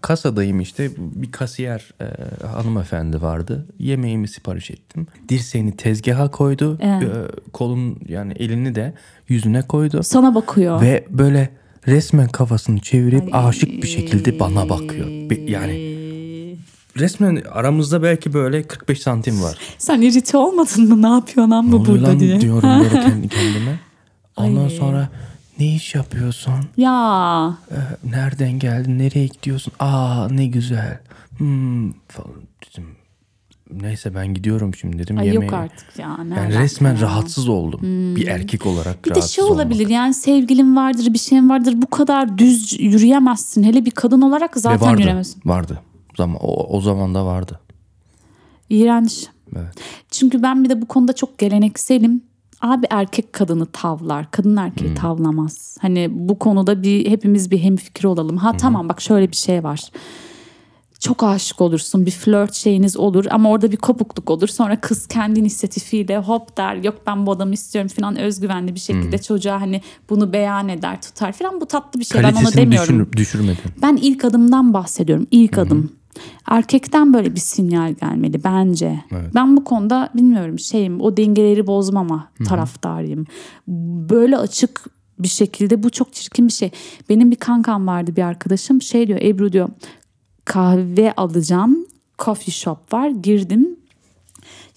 kasadayım 0.00 0.60
işte 0.60 0.90
bir 0.98 1.32
kasiyer 1.32 1.94
e, 2.00 2.06
hanımefendi 2.46 3.22
vardı. 3.22 3.66
Yemeğimi 3.78 4.28
sipariş 4.28 4.70
ettim. 4.70 5.06
Dirseğini 5.28 5.76
tezgaha 5.76 6.30
koydu. 6.30 6.78
Evet. 6.82 7.02
E, 7.02 7.50
kolun 7.52 7.98
yani 8.08 8.32
elini 8.32 8.74
de 8.74 8.94
yüzüne 9.28 9.62
koydu. 9.62 10.02
Sana 10.02 10.34
bakıyor. 10.34 10.80
Ve 10.80 11.04
böyle 11.10 11.50
resmen 11.86 12.28
kafasını 12.28 12.80
çevirip 12.80 13.34
aşık 13.34 13.68
bir 13.82 13.88
şekilde 13.88 14.40
bana 14.40 14.68
bakıyor. 14.68 15.06
Yani 15.48 15.96
resmen 16.98 17.42
aramızda 17.52 18.02
belki 18.02 18.32
böyle 18.32 18.62
45 18.62 19.00
santim 19.02 19.42
var. 19.42 19.58
Sen 19.78 20.00
irite 20.00 20.36
olmadın 20.36 20.88
mı? 20.88 21.02
Ne 21.02 21.14
yapıyor 21.14 21.48
lan 21.48 21.66
Ne 21.68 21.72
bu 21.72 21.76
oluyor 21.76 21.94
burada 21.94 22.08
lan 22.08 22.20
diye. 22.20 22.40
diyorum 22.40 22.68
böyle 22.80 22.88
kendi 23.10 23.28
kendime. 23.28 23.78
Ondan 24.36 24.64
Ay. 24.64 24.70
sonra 24.70 25.08
ne 25.58 25.74
iş 25.74 25.94
yapıyorsun? 25.94 26.54
Ya 26.76 27.58
Ee, 27.70 27.74
nereden 28.10 28.58
geldin? 28.58 28.98
Nereye 28.98 29.26
gidiyorsun? 29.26 29.72
Aa 29.80 30.28
ne 30.30 30.46
güzel. 30.46 31.00
Hmm, 31.38 31.92
falan 31.92 32.34
dedim. 32.66 32.86
Neyse 33.72 34.14
ben 34.14 34.34
gidiyorum 34.34 34.74
şimdi 34.74 34.98
dedim. 34.98 35.18
ay 35.18 35.26
yemeğe. 35.26 35.44
yok 35.44 35.52
artık 35.54 35.98
ya. 35.98 36.16
Ben 36.20 36.30
alaka 36.36 36.60
resmen 36.60 36.94
ya? 36.94 37.00
rahatsız 37.00 37.48
oldum. 37.48 37.80
Bir 38.16 38.26
erkek 38.26 38.66
olarak 38.66 39.04
Bir 39.04 39.10
de 39.10 39.14
rahatsız 39.14 39.32
şey 39.34 39.44
olabilir 39.44 39.78
olmak. 39.80 39.90
yani 39.90 40.14
sevgilin 40.14 40.76
vardır 40.76 41.12
bir 41.12 41.18
şeyin 41.18 41.48
vardır 41.50 41.74
bu 41.76 41.86
kadar 41.90 42.38
düz 42.38 42.80
yürüyemezsin. 42.80 43.62
Hele 43.62 43.84
bir 43.84 43.90
kadın 43.90 44.20
olarak 44.22 44.56
Ve 44.56 44.60
zaten 44.60 44.80
vardı. 44.80 45.00
yürüyemezsin. 45.00 45.42
Vardı. 45.46 45.80
Zaman, 46.16 46.36
o, 46.42 46.76
o 46.76 46.80
zaman 46.80 47.14
da 47.14 47.26
vardı. 47.26 47.60
İğrenç. 48.70 49.26
Evet. 49.56 49.74
Çünkü 50.10 50.42
ben 50.42 50.64
bir 50.64 50.68
de 50.70 50.82
bu 50.82 50.86
konuda 50.86 51.12
çok 51.12 51.38
gelenekselim. 51.38 52.22
Abi 52.60 52.86
erkek 52.90 53.32
kadını 53.32 53.66
tavlar. 53.66 54.30
Kadın 54.30 54.56
erkeği 54.56 54.94
tavlamaz. 54.94 55.76
Hani 55.80 56.08
bu 56.10 56.38
konuda 56.38 56.82
bir 56.82 57.10
hepimiz 57.10 57.50
bir 57.50 57.58
hemfikir 57.58 58.04
olalım. 58.04 58.36
Ha 58.36 58.56
tamam 58.56 58.88
bak 58.88 59.00
şöyle 59.00 59.30
bir 59.30 59.36
şey 59.36 59.64
var. 59.64 59.80
Çok 61.00 61.22
aşık 61.22 61.60
olursun. 61.60 62.06
Bir 62.06 62.10
flört 62.10 62.54
şeyiniz 62.54 62.96
olur 62.96 63.24
ama 63.30 63.50
orada 63.50 63.72
bir 63.72 63.76
kopukluk 63.76 64.30
olur. 64.30 64.48
Sonra 64.48 64.80
kız 64.80 65.06
kendi 65.06 65.40
inisiyatifiyle 65.40 66.18
hop 66.18 66.56
der. 66.56 66.74
Yok 66.76 66.94
ben 67.06 67.26
bu 67.26 67.32
adamı 67.32 67.54
istiyorum 67.54 67.90
falan 68.00 68.16
özgüvenli 68.16 68.74
bir 68.74 68.80
şekilde 68.80 69.18
çocuğa 69.18 69.60
hani 69.60 69.80
bunu 70.10 70.32
beyan 70.32 70.68
eder 70.68 71.02
tutar 71.02 71.32
falan. 71.32 71.60
Bu 71.60 71.66
tatlı 71.66 72.00
bir 72.00 72.04
şey. 72.04 72.22
ben 72.22 72.24
ona 72.28 72.32
Kalitesini 72.34 72.62
demiyorum. 72.62 72.98
düşür, 72.98 73.12
düşürmedin. 73.12 73.72
Ben 73.82 73.96
ilk 73.96 74.24
adımdan 74.24 74.74
bahsediyorum. 74.74 75.26
İlk 75.30 75.58
adım. 75.58 75.90
Erkekten 76.46 77.14
böyle 77.14 77.34
bir 77.34 77.40
sinyal 77.40 77.92
gelmeli 77.92 78.44
bence. 78.44 79.00
Ben 79.34 79.56
bu 79.56 79.64
konuda 79.64 80.10
bilmiyorum 80.14 80.58
şeyim 80.58 81.00
o 81.00 81.16
dengeleri 81.16 81.66
bozmama 81.66 82.28
taraftarıyım. 82.48 83.24
Böyle 84.08 84.36
açık 84.38 84.84
bir 85.18 85.28
şekilde 85.28 85.82
bu 85.82 85.90
çok 85.90 86.12
çirkin 86.12 86.48
bir 86.48 86.52
şey. 86.52 86.70
Benim 87.08 87.30
bir 87.30 87.36
kankam 87.36 87.86
vardı 87.86 88.16
bir 88.16 88.22
arkadaşım 88.22 88.82
şey 88.82 89.08
diyor 89.08 89.20
Ebru 89.22 89.52
diyor 89.52 89.68
kahve 90.44 91.12
alacağım 91.16 91.86
coffee 92.18 92.52
shop 92.52 92.92
var 92.92 93.08
girdim 93.08 93.76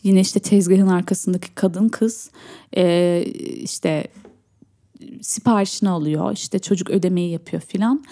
yine 0.04 0.20
işte 0.20 0.40
tezgahın 0.40 0.88
arkasındaki 0.88 1.56
kadın 1.56 1.90
kız 1.90 2.32
eee, 2.76 3.24
işte 3.64 4.08
siparişini 5.22 5.90
alıyor. 5.90 6.32
İşte 6.34 6.60
çocuk 6.60 6.90
ödemeyi 6.90 7.32
yapıyor 7.32 7.62
filan. 7.62 8.04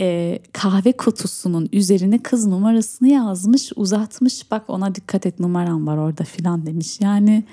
Ee, 0.00 0.38
kahve 0.52 0.92
kutusunun 0.92 1.68
üzerine 1.72 2.18
kız 2.18 2.46
numarasını 2.46 3.08
yazmış, 3.08 3.70
uzatmış. 3.76 4.50
Bak 4.50 4.62
ona 4.68 4.94
dikkat 4.94 5.26
et 5.26 5.40
numaram 5.40 5.86
var 5.86 5.96
orada 5.96 6.24
filan 6.24 6.66
demiş. 6.66 7.00
Yani 7.00 7.44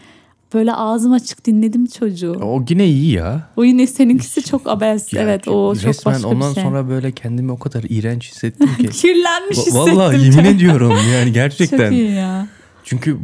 böyle 0.53 0.73
ağzım 0.73 1.13
açık 1.13 1.45
dinledim 1.45 1.85
çocuğu. 1.85 2.31
O 2.43 2.63
yine 2.69 2.85
iyi 2.87 3.11
ya. 3.11 3.49
O 3.57 3.63
yine 3.63 3.87
seninkisi 3.87 4.43
çok 4.43 4.67
abes. 4.67 5.13
Ya, 5.13 5.21
evet 5.21 5.47
o 5.47 5.75
çok 5.75 5.83
Resmen 5.85 6.13
başka 6.15 6.27
ondan 6.27 6.49
bir 6.49 6.55
şey. 6.55 6.63
sonra 6.63 6.89
böyle 6.89 7.11
kendimi 7.11 7.51
o 7.51 7.59
kadar 7.59 7.83
iğrenç 7.89 8.31
hissettim 8.31 8.69
ki. 8.77 8.89
Kirlenmiş 9.01 9.57
hissettim. 9.57 9.79
Vallahi 9.79 10.23
yemin 10.23 10.45
ediyorum 10.55 10.93
yani 11.13 11.25
Çok 11.25 11.33
gerçekten. 11.33 11.91
iyi 11.91 12.11
ya. 12.11 12.47
Çünkü 12.85 13.19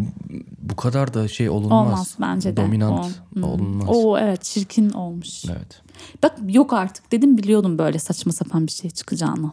bu 0.60 0.76
kadar 0.76 1.14
da 1.14 1.28
şey 1.28 1.50
olunmaz. 1.50 1.88
Olmaz 1.88 2.16
bence 2.22 2.58
de. 2.58 2.58
Dominant 2.58 3.06
O, 3.06 3.36
hmm. 3.36 3.44
olunmaz. 3.44 3.90
O 3.92 4.18
evet 4.18 4.44
çirkin 4.44 4.90
olmuş. 4.90 5.46
Evet. 5.46 5.82
Bak 6.24 6.36
yok 6.48 6.74
artık 6.74 7.12
dedim 7.12 7.38
biliyordum 7.38 7.78
böyle 7.78 8.00
saçma 8.00 8.32
sapan 8.32 8.68
bir 8.68 8.72
şey 8.72 8.90
çıkacağını. 8.90 9.52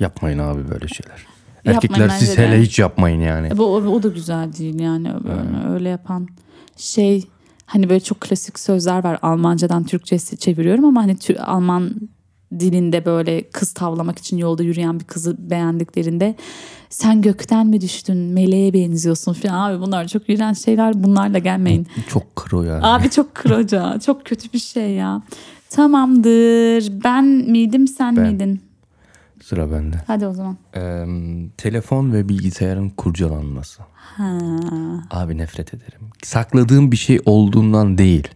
Yapmayın 0.00 0.38
abi 0.38 0.70
böyle 0.70 0.88
şeyler. 0.88 1.26
Yapmayın 1.64 1.74
Erkekler 1.74 2.08
siz 2.08 2.28
bence 2.28 2.42
de. 2.42 2.46
hele 2.48 2.62
hiç 2.62 2.78
yapmayın 2.78 3.20
yani. 3.20 3.46
E, 3.46 3.58
Bu, 3.58 3.64
o, 3.64 3.76
o 3.76 4.02
da 4.02 4.08
güzel 4.08 4.52
değil 4.52 4.80
yani 4.80 5.12
öyle, 5.14 5.68
öyle 5.68 5.88
yapan 5.88 6.28
şey 6.76 7.24
hani 7.66 7.88
böyle 7.88 8.00
çok 8.00 8.20
klasik 8.20 8.58
sözler 8.58 9.04
var 9.04 9.18
Almancadan 9.22 9.84
Türkçe 9.84 10.18
çeviriyorum 10.18 10.84
ama 10.84 11.02
hani 11.02 11.16
Alman 11.40 11.94
dilinde 12.60 13.04
böyle 13.04 13.50
kız 13.50 13.72
tavlamak 13.72 14.18
için 14.18 14.36
yolda 14.36 14.62
yürüyen 14.62 15.00
bir 15.00 15.04
kızı 15.04 15.50
beğendiklerinde 15.50 16.36
sen 16.90 17.22
gökten 17.22 17.66
mi 17.66 17.80
düştün 17.80 18.16
meleğe 18.16 18.72
benziyorsun 18.72 19.32
falan 19.32 19.70
abi 19.70 19.80
bunlar 19.80 20.08
çok 20.08 20.28
iğrenç 20.30 20.58
şeyler 20.64 21.04
bunlarla 21.04 21.38
gelmeyin. 21.38 21.86
Çok 22.08 22.36
kro 22.36 22.62
yani. 22.62 22.86
Abi 22.86 23.10
çok 23.10 23.34
kıroca 23.34 23.98
çok 24.00 24.24
kötü 24.24 24.52
bir 24.52 24.58
şey 24.58 24.90
ya. 24.90 25.22
Tamamdır 25.70 27.04
ben 27.04 27.24
miydim 27.24 27.88
sen 27.88 28.16
Ben. 28.16 28.26
miydin? 28.28 28.60
Sıra 29.42 29.72
bende. 29.72 29.96
Hadi 30.06 30.26
o 30.26 30.34
zaman. 30.34 30.56
Ee, 30.76 31.04
telefon 31.56 32.12
ve 32.12 32.28
bilgisayarın 32.28 32.88
kurcalanması. 32.88 33.82
Ha. 33.94 34.38
Abi 35.10 35.38
nefret 35.38 35.74
ederim. 35.74 36.00
Sakladığım 36.22 36.92
bir 36.92 36.96
şey 36.96 37.20
olduğundan 37.26 37.98
değil. 37.98 38.28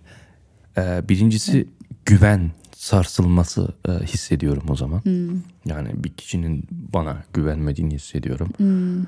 Ee, 0.79 1.03
birincisi 1.09 1.69
güven 2.05 2.51
sarsılması 2.83 3.69
e, 3.89 3.93
hissediyorum 3.93 4.63
o 4.69 4.77
zaman. 4.77 5.05
Hmm. 5.05 5.31
Yani 5.67 5.89
bir 5.95 6.09
kişinin 6.11 6.65
bana 6.71 7.17
güvenmediğini 7.33 7.95
hissediyorum. 7.95 8.49
Ve 8.61 8.65
Hmm. 8.65 9.03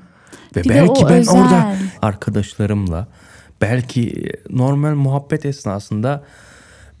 Bir 0.55 0.63
de 0.63 0.69
belki 0.69 1.05
ben 1.05 1.19
özel. 1.19 1.33
orada 1.33 1.75
arkadaşlarımla 2.01 3.07
belki 3.61 4.31
normal 4.49 4.95
muhabbet 4.95 5.45
esnasında 5.45 6.23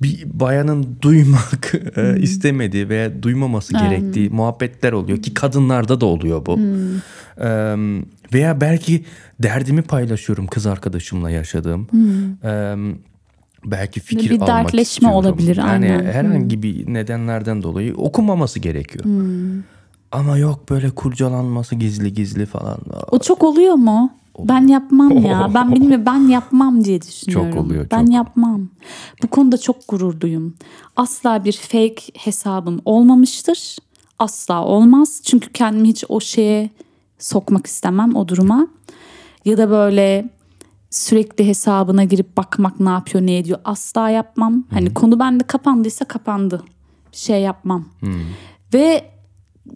bir 0.01 0.23
bayanın 0.25 0.97
duymak 1.01 1.71
e, 1.75 2.01
Hmm. 2.01 2.23
istemediği 2.23 2.89
veya 2.89 3.23
duymaması 3.23 3.73
gerektiği 3.73 4.29
muhabbetler 4.29 4.91
oluyor 4.91 5.21
ki 5.21 5.33
kadınlarda 5.33 6.01
da 6.01 6.05
oluyor 6.05 6.45
bu. 6.45 6.57
Hmm. 6.57 6.95
Ee, 7.41 7.75
veya 8.33 8.61
belki 8.61 9.05
derdimi 9.43 9.81
paylaşıyorum 9.81 10.47
kız 10.47 10.65
arkadaşımla 10.65 11.29
yaşadığım. 11.29 11.87
Ee, 12.43 12.75
belki 13.65 13.99
fikir 13.99 14.29
Hmm. 14.29 14.35
Bir 14.35 14.41
almak 14.41 14.47
dertleşme 14.65 14.81
istiyorum. 14.81 15.17
olabilir, 15.17 15.55
Yani 15.57 15.69
aynen. 15.69 15.99
Hmm. 15.99 16.07
herhangi 16.07 16.63
bir 16.63 16.93
nedenlerden 16.93 17.63
dolayı 17.63 17.95
okunmaması 17.95 18.59
gerekiyor. 18.59 19.05
Ama 20.11 20.37
yok 20.37 20.69
böyle 20.69 20.89
kurcalanması 20.89 21.75
gizli 21.75 22.13
gizli 22.13 22.45
falan. 22.45 22.77
O 23.11 23.19
çok 23.19 23.43
oluyor 23.43 23.73
mu? 23.73 24.09
Ben 24.39 24.67
yapmam 24.67 25.17
ya. 25.25 25.51
Ben 25.55 25.75
bilmiyorum 25.75 26.05
ben 26.05 26.27
yapmam 26.27 26.83
diye 26.83 27.01
düşünüyorum. 27.01 27.51
Çok 27.51 27.61
oluyor, 27.65 27.87
Ben 27.91 28.05
çok. 28.05 28.13
yapmam. 28.13 28.69
Bu 29.23 29.27
konuda 29.27 29.57
çok 29.57 29.75
gururluyum. 29.87 30.53
Asla 30.95 31.45
bir 31.45 31.51
fake 31.53 31.95
hesabım 32.17 32.79
olmamıştır. 32.85 33.77
Asla 34.19 34.65
olmaz. 34.65 35.21
Çünkü 35.25 35.51
kendimi 35.53 35.87
hiç 35.89 36.03
o 36.09 36.19
şeye 36.19 36.69
sokmak 37.19 37.67
istemem 37.67 38.15
o 38.15 38.27
duruma. 38.27 38.67
Ya 39.45 39.57
da 39.57 39.69
böyle 39.69 40.29
sürekli 40.95 41.47
hesabına 41.47 42.03
girip 42.03 42.37
bakmak 42.37 42.79
ne 42.79 42.89
yapıyor 42.89 43.25
ne 43.25 43.37
ediyor 43.37 43.59
asla 43.65 44.09
yapmam. 44.09 44.63
Hani 44.73 44.93
konu 44.93 45.19
bende 45.19 45.43
kapandıysa 45.43 46.05
kapandı. 46.05 46.63
Bir 47.11 47.17
şey 47.17 47.41
yapmam. 47.41 47.85
Ve 48.73 49.05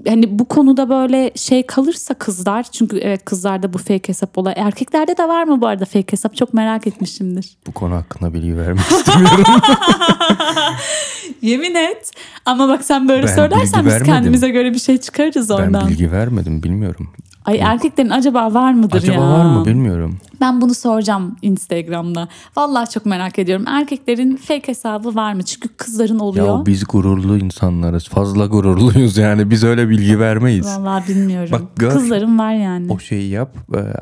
hani 0.07 0.39
bu 0.39 0.45
konuda 0.45 0.89
böyle 0.89 1.31
şey 1.35 1.65
kalırsa 1.65 2.13
kızlar 2.13 2.63
çünkü 2.63 2.97
evet 2.97 3.25
kızlarda 3.25 3.73
bu 3.73 3.77
fake 3.77 4.07
hesap 4.07 4.37
olay 4.37 4.53
erkeklerde 4.57 5.17
de 5.17 5.27
var 5.27 5.43
mı 5.43 5.61
bu 5.61 5.67
arada 5.67 5.85
fake 5.85 6.11
hesap 6.11 6.35
çok 6.35 6.53
merak 6.53 6.87
etmişimdir. 6.87 7.57
Bu 7.67 7.71
konu 7.71 7.95
hakkında 7.95 8.33
bilgi 8.33 8.57
vermek 8.57 8.79
istemiyorum. 8.91 9.43
Yemin 11.41 11.75
et 11.75 12.11
ama 12.45 12.67
bak 12.67 12.83
sen 12.83 13.07
böyle 13.07 13.27
Ben 13.27 13.35
söylersen 13.35 13.85
biz 13.85 13.93
vermedim. 13.93 14.13
kendimize 14.13 14.49
göre 14.49 14.73
bir 14.73 14.79
şey 14.79 14.97
çıkarırız 14.97 15.51
oradan. 15.51 15.73
ben 15.73 15.87
bilgi 15.87 16.11
vermedim 16.11 16.63
bilmiyorum. 16.63 17.09
Ay 17.45 17.59
erkeklerin 17.59 18.09
acaba 18.09 18.53
var 18.53 18.73
mıdır 18.73 18.97
Acaba 18.97 19.21
ya? 19.21 19.29
var 19.29 19.45
mı 19.45 19.65
bilmiyorum. 19.65 20.17
Ben 20.41 20.61
bunu 20.61 20.73
soracağım 20.73 21.35
Instagram'da. 21.41 22.27
Vallahi 22.57 22.89
çok 22.89 23.05
merak 23.05 23.39
ediyorum. 23.39 23.65
Erkeklerin 23.67 24.35
fake 24.35 24.67
hesabı 24.67 25.15
var 25.15 25.33
mı? 25.33 25.43
Çünkü 25.43 25.67
kızların 25.69 26.19
oluyor. 26.19 26.59
Ya 26.59 26.65
biz 26.65 26.83
gururlu 26.87 27.37
insanlarız. 27.37 28.07
Fazla 28.09 28.45
gururluyuz 28.45 29.17
yani. 29.17 29.49
Biz 29.51 29.63
öyle 29.63 29.89
bilgi 29.89 30.19
vermeyiz. 30.19 30.65
Vallahi 30.67 31.07
bilmiyorum. 31.07 31.49
Bak 31.51 31.61
gör. 31.75 31.91
Kızların 31.91 32.39
var 32.39 32.53
yani. 32.53 32.91
O 32.91 32.99
şeyi 32.99 33.29
yap. 33.29 33.55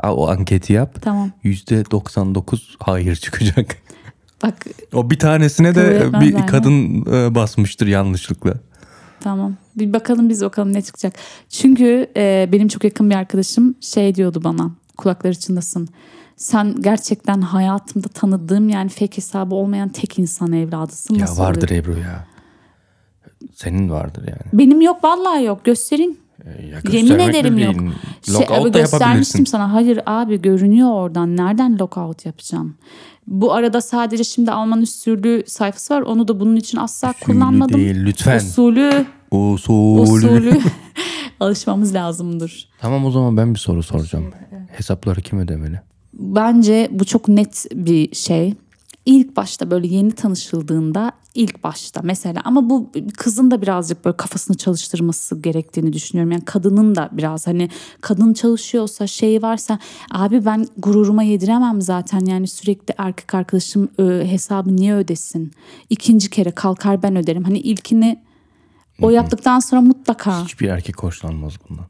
e, 0.03 0.07
O 0.07 0.29
anketi 0.29 0.73
yap. 0.73 1.01
Tamam. 1.01 1.29
%99 1.43 2.59
hayır 2.79 3.15
çıkacak. 3.15 3.75
Bak 4.43 4.65
O 4.93 5.09
bir 5.09 5.19
tanesine 5.19 5.75
de 5.75 6.09
bir 6.21 6.47
kadın 6.47 7.05
e, 7.13 7.35
basmıştır 7.35 7.87
yanlışlıkla. 7.87 8.53
Tamam. 9.19 9.53
Bir 9.77 9.93
bakalım 9.93 10.29
biz 10.29 10.41
bakalım 10.41 10.73
ne 10.73 10.81
çıkacak. 10.81 11.13
Çünkü 11.49 12.07
e, 12.17 12.49
benim 12.51 12.67
çok 12.67 12.83
yakın 12.83 13.09
bir 13.09 13.15
arkadaşım 13.15 13.75
şey 13.81 14.15
diyordu 14.15 14.41
bana. 14.43 14.71
Kulakları 14.97 15.39
çınlasın. 15.39 15.87
Sen 16.35 16.81
gerçekten 16.81 17.41
hayatımda 17.41 18.07
tanıdığım 18.07 18.69
yani 18.69 18.89
fake 18.89 19.17
hesabı 19.17 19.55
olmayan 19.55 19.89
tek 19.89 20.19
insan 20.19 20.53
evladısın. 20.53 21.15
Ya 21.15 21.21
Nasıl 21.21 21.41
vardır 21.41 21.67
oluyor? 21.69 21.83
Ebru 21.83 21.99
ya. 21.99 22.27
Senin 23.55 23.89
vardır 23.89 24.27
yani. 24.27 24.41
Benim 24.53 24.81
yok 24.81 25.03
vallahi 25.03 25.43
yok. 25.43 25.65
Göstereyim. 25.65 26.17
E, 26.47 26.65
ya 26.67 26.79
Yemin 26.91 27.19
ederim 27.19 27.57
yok. 27.57 27.75
Şey, 28.25 28.57
abi 28.57 28.73
da 28.73 28.79
göstermiştim 28.79 29.45
sana. 29.45 29.73
Hayır 29.73 29.99
abi 30.05 30.41
görünüyor 30.41 30.89
oradan. 30.91 31.37
Nereden 31.37 31.79
lockout 31.79 32.25
yapacağım? 32.25 32.75
Bu 33.27 33.53
arada 33.53 33.81
sadece 33.81 34.23
şimdi 34.23 34.51
Alman 34.51 34.81
usulü 34.81 35.43
sayfası 35.47 35.93
var. 35.93 36.01
Onu 36.01 36.27
da 36.27 36.39
bunun 36.39 36.55
için 36.55 36.77
asla 36.77 37.09
Usulü 37.09 37.25
kullanmadım. 37.25 37.79
değil, 37.79 37.95
lütfen. 38.05 38.37
Usulü, 38.37 39.05
Usulü. 39.31 40.01
usulü 40.01 40.59
alışmamız 41.39 41.93
lazımdır. 41.93 42.69
Tamam 42.81 43.05
o 43.05 43.11
zaman 43.11 43.37
ben 43.37 43.53
bir 43.53 43.59
soru 43.59 43.83
soracağım. 43.83 44.25
Hesapları 44.71 45.21
kim 45.21 45.39
ödemeli? 45.39 45.81
Bence 46.13 46.89
bu 46.91 47.05
çok 47.05 47.27
net 47.27 47.65
bir 47.73 48.15
şey. 48.15 48.53
İlk 49.07 49.37
başta 49.37 49.71
böyle 49.71 49.87
yeni 49.87 50.11
tanışıldığında 50.11 51.11
ilk 51.35 51.63
başta 51.63 52.01
mesela 52.03 52.41
ama 52.45 52.69
bu 52.69 52.91
kızın 53.17 53.51
da 53.51 53.61
birazcık 53.61 54.05
böyle 54.05 54.17
kafasını 54.17 54.57
çalıştırması 54.57 55.41
gerektiğini 55.41 55.93
düşünüyorum. 55.93 56.31
Yani 56.31 56.45
kadının 56.45 56.95
da 56.95 57.09
biraz 57.11 57.47
hani 57.47 57.69
kadın 58.01 58.33
çalışıyorsa 58.33 59.07
şey 59.07 59.41
varsa 59.41 59.79
abi 60.11 60.45
ben 60.45 60.67
gururuma 60.77 61.23
yediremem 61.23 61.81
zaten 61.81 62.25
yani 62.25 62.47
sürekli 62.47 62.93
erkek 62.97 63.33
arkadaşım 63.33 63.89
ö, 63.97 64.23
hesabı 64.25 64.75
niye 64.75 64.93
ödesin? 64.93 65.51
İkinci 65.89 66.29
kere 66.29 66.51
kalkar 66.51 67.03
ben 67.03 67.15
öderim. 67.15 67.43
Hani 67.43 67.59
ilkini 67.59 68.19
o 69.01 69.09
yaptıktan 69.09 69.59
sonra 69.59 69.81
mutlaka 69.81 70.43
Hiçbir 70.43 70.67
erkek 70.67 71.03
hoşlanmaz 71.03 71.53
bundan. 71.69 71.85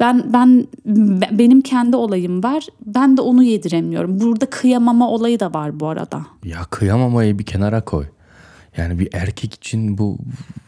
Ben 0.00 0.32
ben 0.32 0.66
be- 0.86 1.38
benim 1.38 1.60
kendi 1.60 1.96
olayım 1.96 2.42
var. 2.42 2.66
Ben 2.86 3.16
de 3.16 3.20
onu 3.20 3.42
yediremiyorum. 3.42 4.20
Burada 4.20 4.46
kıyamama 4.46 5.08
olayı 5.10 5.40
da 5.40 5.54
var 5.54 5.80
bu 5.80 5.88
arada. 5.88 6.26
Ya 6.44 6.64
kıyamamayı 6.70 7.38
bir 7.38 7.44
kenara 7.44 7.80
koy. 7.84 8.06
Yani 8.76 8.98
bir 8.98 9.08
erkek 9.12 9.54
için 9.54 9.98
bu 9.98 10.18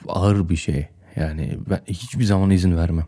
ağır 0.09 0.49
bir 0.49 0.57
şey. 0.57 0.89
Yani 1.17 1.59
ben 1.71 1.81
hiçbir 1.87 2.25
zaman 2.25 2.51
izin 2.51 2.77
vermem. 2.77 3.07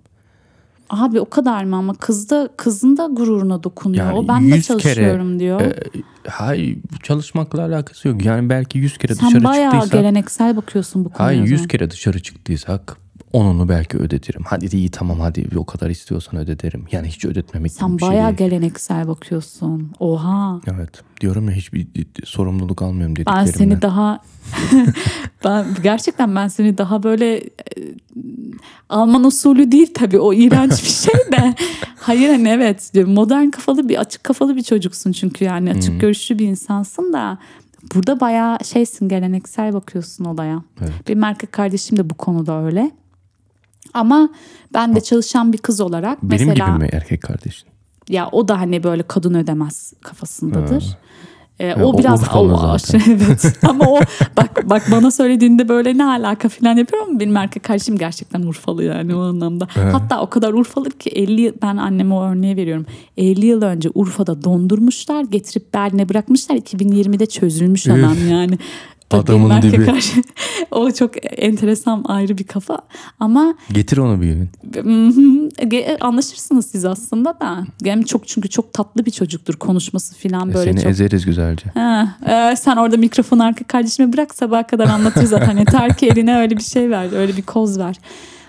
Abi 0.90 1.20
o 1.20 1.30
kadar 1.30 1.64
mı 1.64 1.76
ama 1.76 1.94
kız 1.94 2.30
da 2.30 2.48
kızın 2.56 2.96
da 2.96 3.06
gururuna 3.06 3.62
dokunuyor. 3.62 4.06
Yani 4.06 4.18
o 4.18 4.28
ben 4.28 4.50
de 4.50 4.62
çalışıyorum 4.62 5.28
kere, 5.28 5.38
diyor. 5.38 5.60
E, 5.60 5.74
hayır 6.28 6.78
çalışmakla 7.02 7.62
alakası 7.62 8.08
yok. 8.08 8.24
Yani 8.24 8.48
belki 8.48 8.78
yüz 8.78 8.98
kere 8.98 9.14
Sen 9.14 9.28
dışarı 9.28 9.44
bayağı 9.44 9.72
çıktıysak. 9.72 10.00
geleneksel 10.00 10.56
bakıyorsun 10.56 11.04
bu 11.04 11.08
konuya. 11.08 11.28
Hayır 11.28 11.42
yüz 11.50 11.68
kere 11.68 11.90
dışarı 11.90 12.22
çıktıysak 12.22 12.96
onunu 13.34 13.68
belki 13.68 13.98
ödetirim. 13.98 14.42
Hadi 14.46 14.76
iyi 14.76 14.90
tamam 14.90 15.20
hadi 15.20 15.48
o 15.56 15.64
kadar 15.64 15.90
istiyorsan 15.90 16.40
ödeterim. 16.40 16.84
Yani 16.92 17.08
hiç 17.08 17.24
ödetmemek 17.24 17.70
gibi 17.70 17.78
Sen 17.78 17.96
bir 17.96 18.00
şey 18.02 18.08
bayağı 18.08 18.38
değil. 18.38 18.50
geleneksel 18.50 19.08
bakıyorsun. 19.08 19.92
Oha. 20.00 20.60
Evet 20.66 20.90
diyorum 21.20 21.48
ya 21.48 21.54
hiçbir 21.54 21.86
sorumluluk 22.24 22.82
almıyorum 22.82 23.16
Ben 23.16 23.26
dediklerimden. 23.26 23.52
seni 23.58 23.82
daha 23.82 24.20
ben 25.44 25.66
gerçekten 25.82 26.36
ben 26.36 26.48
seni 26.48 26.78
daha 26.78 27.02
böyle 27.02 27.36
e, 27.36 27.50
Alman 28.88 29.24
usulü 29.24 29.72
değil 29.72 29.90
tabii 29.94 30.18
o 30.18 30.32
iğrenç 30.32 30.70
bir 30.84 30.88
şey 30.88 31.14
de. 31.32 31.54
Hayır 32.00 32.28
hani 32.28 32.48
evet 32.48 32.92
modern 33.06 33.50
kafalı 33.50 33.88
bir 33.88 33.96
açık 34.00 34.24
kafalı 34.24 34.56
bir 34.56 34.62
çocuksun 34.62 35.12
çünkü 35.12 35.44
yani 35.44 35.70
açık 35.70 36.00
görüşlü 36.00 36.38
bir 36.38 36.46
insansın 36.46 37.12
da 37.12 37.38
burada 37.94 38.20
bayağı 38.20 38.58
şeysin 38.64 39.08
geleneksel 39.08 39.72
bakıyorsun 39.72 40.24
olaya. 40.24 40.62
Evet. 40.80 40.92
Benim 41.08 41.24
erkek 41.24 41.52
kardeşim 41.52 41.98
de 41.98 42.10
bu 42.10 42.14
konuda 42.14 42.64
öyle. 42.64 42.90
Ama 43.94 44.28
ben 44.74 44.96
de 44.96 45.00
çalışan 45.00 45.52
bir 45.52 45.58
kız 45.58 45.80
olarak 45.80 46.22
Benim 46.22 46.46
mesela 46.48 46.68
gibi 46.68 46.78
mi 46.78 46.88
erkek 46.92 47.22
kardeşin? 47.22 47.68
ya 48.08 48.28
o 48.32 48.48
da 48.48 48.60
hani 48.60 48.82
böyle 48.82 49.02
kadın 49.02 49.34
ödemez 49.34 49.92
kafasındadır. 50.02 50.84
Ee, 51.58 51.66
Ya 51.66 51.76
o 51.84 51.92
o 51.92 51.98
biraz 51.98 52.34
o, 52.34 52.76
evet. 53.08 53.58
Ama 53.62 53.84
o 53.88 54.00
bak 54.36 54.70
bak 54.70 54.82
bana 54.90 55.10
söylediğinde 55.10 55.68
böyle 55.68 55.98
ne 55.98 56.04
alaka 56.04 56.48
falan 56.48 56.76
yapıyor 56.76 57.02
ama 57.08 57.20
benim 57.20 57.36
erkek 57.36 57.62
kardeşim 57.62 57.98
gerçekten 57.98 58.42
Urfalı 58.42 58.84
yani 58.84 59.14
o 59.14 59.20
anlamda. 59.20 59.68
Hatta 59.92 60.20
o 60.20 60.30
kadar 60.30 60.52
Urfalı 60.52 60.90
ki 60.90 61.10
50 61.10 61.40
yıl 61.40 61.52
ben 61.62 61.76
anneme 61.76 62.14
o 62.14 62.24
örneği 62.24 62.56
veriyorum. 62.56 62.86
50 63.16 63.46
yıl 63.46 63.62
önce 63.62 63.90
Urfa'da 63.94 64.44
dondurmuşlar, 64.44 65.22
getirip 65.24 65.74
Berlin'e 65.74 66.08
bırakmışlar. 66.08 66.56
2020'de 66.56 67.26
çözülmüş 67.26 67.86
adam 67.86 68.28
yani. 68.30 68.58
Adamın 69.10 69.62
dibi. 69.62 69.84
kardeşim- 69.86 70.22
o 70.70 70.90
çok 70.90 71.10
enteresan 71.42 72.04
ayrı 72.08 72.38
bir 72.38 72.44
kafa. 72.44 72.78
Ama 73.20 73.54
Getir 73.72 73.96
onu 73.96 74.22
bir 74.22 74.26
gün. 74.26 74.48
Anlaşırsınız 76.00 76.66
siz 76.66 76.84
aslında 76.84 77.40
da. 77.40 77.66
Hem 77.84 78.02
çok 78.02 78.28
çünkü 78.28 78.48
çok 78.48 78.72
tatlı 78.72 79.06
bir 79.06 79.10
çocuktur 79.10 79.54
konuşması 79.54 80.14
falan 80.28 80.50
E, 80.50 80.54
böyle 80.54 80.70
Seni 80.72 80.82
çok. 80.82 80.90
ezeriz 80.90 81.26
güzelce. 81.26 81.66
Ha, 81.74 82.16
e, 82.26 82.56
sen 82.56 82.76
orada 82.76 82.96
mikrofonu 82.96 83.44
arka 83.44 83.64
kardeşime 83.64 84.12
bırak 84.12 84.34
sabaha 84.34 84.66
kadar 84.66 84.86
anlatır 84.88 85.24
zaten. 85.24 85.56
Yeter 85.56 85.96
ki 85.96 86.06
eline 86.12 86.36
öyle 86.38 86.56
bir 86.56 86.62
şey 86.62 86.90
ver, 86.90 87.12
öyle 87.12 87.36
bir 87.36 87.42
koz 87.42 87.78
ver. 87.78 87.96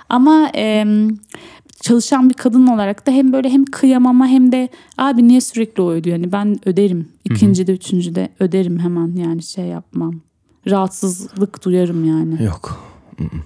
Ama 0.09 0.49
e, 0.55 0.85
çalışan 1.81 2.29
bir 2.29 2.33
kadın 2.33 2.67
olarak 2.67 3.07
da 3.07 3.11
hem 3.11 3.33
böyle 3.33 3.49
hem 3.49 3.65
kıyamama 3.65 4.27
hem 4.27 4.51
de 4.51 4.69
abi 4.97 5.27
niye 5.27 5.41
sürekli 5.41 5.81
o 5.83 5.91
ödüyor? 5.91 6.17
Yani 6.17 6.31
ben 6.31 6.57
öderim. 6.65 7.07
İkinci 7.25 7.67
de 7.67 7.71
üçüncü 7.73 8.15
de 8.15 8.29
öderim 8.39 8.79
hemen 8.79 9.15
yani 9.15 9.43
şey 9.43 9.65
yapmam. 9.65 10.21
Rahatsızlık 10.69 11.65
duyarım 11.65 12.05
yani. 12.05 12.43
Yok. 12.43 12.85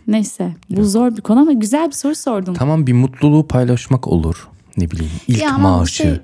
Neyse 0.08 0.56
bu 0.70 0.86
zor 0.86 1.18
bir 1.18 1.22
konu 1.22 1.40
ama 1.40 1.52
güzel 1.54 1.88
bir 1.88 1.92
soru 1.96 2.16
sordun. 2.16 2.54
Tamam 2.54 2.88
bir 2.88 2.94
mutluluğu 2.94 3.48
paylaşmak 3.48 4.08
olur. 4.08 4.48
Ne 4.78 4.92
bileyim 4.92 5.12
ilk 5.28 5.42
Ya 5.42 5.50
ama 5.54 5.74
bu 5.74 5.78
maaşı. 5.78 5.94
şey- 6.04 6.22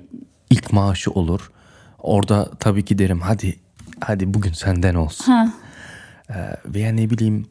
ilk 0.50 0.72
maaşı 0.72 1.10
olur. 1.10 1.50
Orada 1.98 2.50
tabii 2.60 2.84
ki 2.84 2.98
derim 2.98 3.20
hadi 3.20 3.56
hadi 4.00 4.34
bugün 4.34 4.52
senden 4.52 4.94
olsun. 4.94 5.24
Ha. 5.32 5.52
Ee, 6.30 6.34
veya 6.66 6.92
ne 6.92 7.10
bileyim 7.10 7.46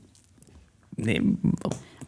ne, 0.97 1.17